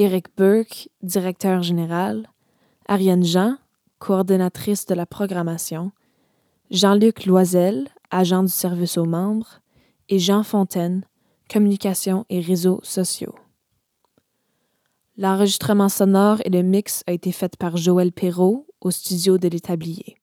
Éric 0.00 0.34
Burke, 0.34 0.88
directeur 1.02 1.62
général, 1.62 2.30
Ariane 2.88 3.22
Jean, 3.22 3.58
coordonnatrice 3.98 4.86
de 4.86 4.94
la 4.94 5.04
programmation, 5.04 5.92
Jean-Luc 6.70 7.26
Loisel, 7.26 7.86
agent 8.10 8.44
du 8.44 8.50
service 8.50 8.96
aux 8.96 9.04
membres, 9.04 9.60
et 10.08 10.18
Jean 10.18 10.42
Fontaine, 10.42 11.04
communication 11.50 12.24
et 12.30 12.40
réseaux 12.40 12.80
sociaux. 12.82 13.34
L'enregistrement 15.18 15.90
sonore 15.90 16.38
et 16.46 16.50
le 16.50 16.62
mix 16.62 17.04
a 17.06 17.12
été 17.12 17.30
fait 17.30 17.58
par 17.58 17.76
Joël 17.76 18.10
Perrault 18.10 18.66
au 18.80 18.90
studio 18.90 19.36
de 19.36 19.48
l'Établier. 19.48 20.16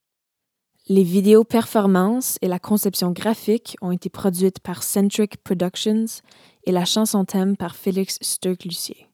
Les 0.87 1.03
vidéos 1.03 1.43
performances 1.43 2.39
et 2.41 2.47
la 2.47 2.57
conception 2.57 3.11
graphique 3.11 3.77
ont 3.81 3.91
été 3.91 4.09
produites 4.09 4.59
par 4.59 4.81
Centric 4.81 5.37
Productions 5.43 6.23
et 6.63 6.71
la 6.71 6.85
chanson 6.85 7.25
thème 7.25 7.55
par 7.55 7.75
Félix 7.75 8.17
Sturck-Lucier. 8.23 9.06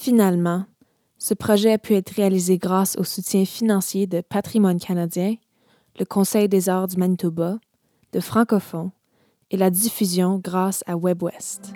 Finalement, 0.00 0.64
ce 1.18 1.34
projet 1.34 1.72
a 1.72 1.78
pu 1.78 1.94
être 1.94 2.10
réalisé 2.10 2.56
grâce 2.56 2.96
au 2.98 3.02
soutien 3.02 3.44
financier 3.44 4.06
de 4.06 4.20
Patrimoine 4.20 4.78
canadien, 4.78 5.34
le 5.98 6.04
Conseil 6.04 6.48
des 6.48 6.68
arts 6.68 6.86
du 6.86 6.96
Manitoba, 6.96 7.58
de 8.12 8.20
Francophone 8.20 8.92
et 9.50 9.56
la 9.56 9.70
diffusion 9.70 10.38
grâce 10.38 10.84
à 10.86 10.96
WebWest. 10.96 11.72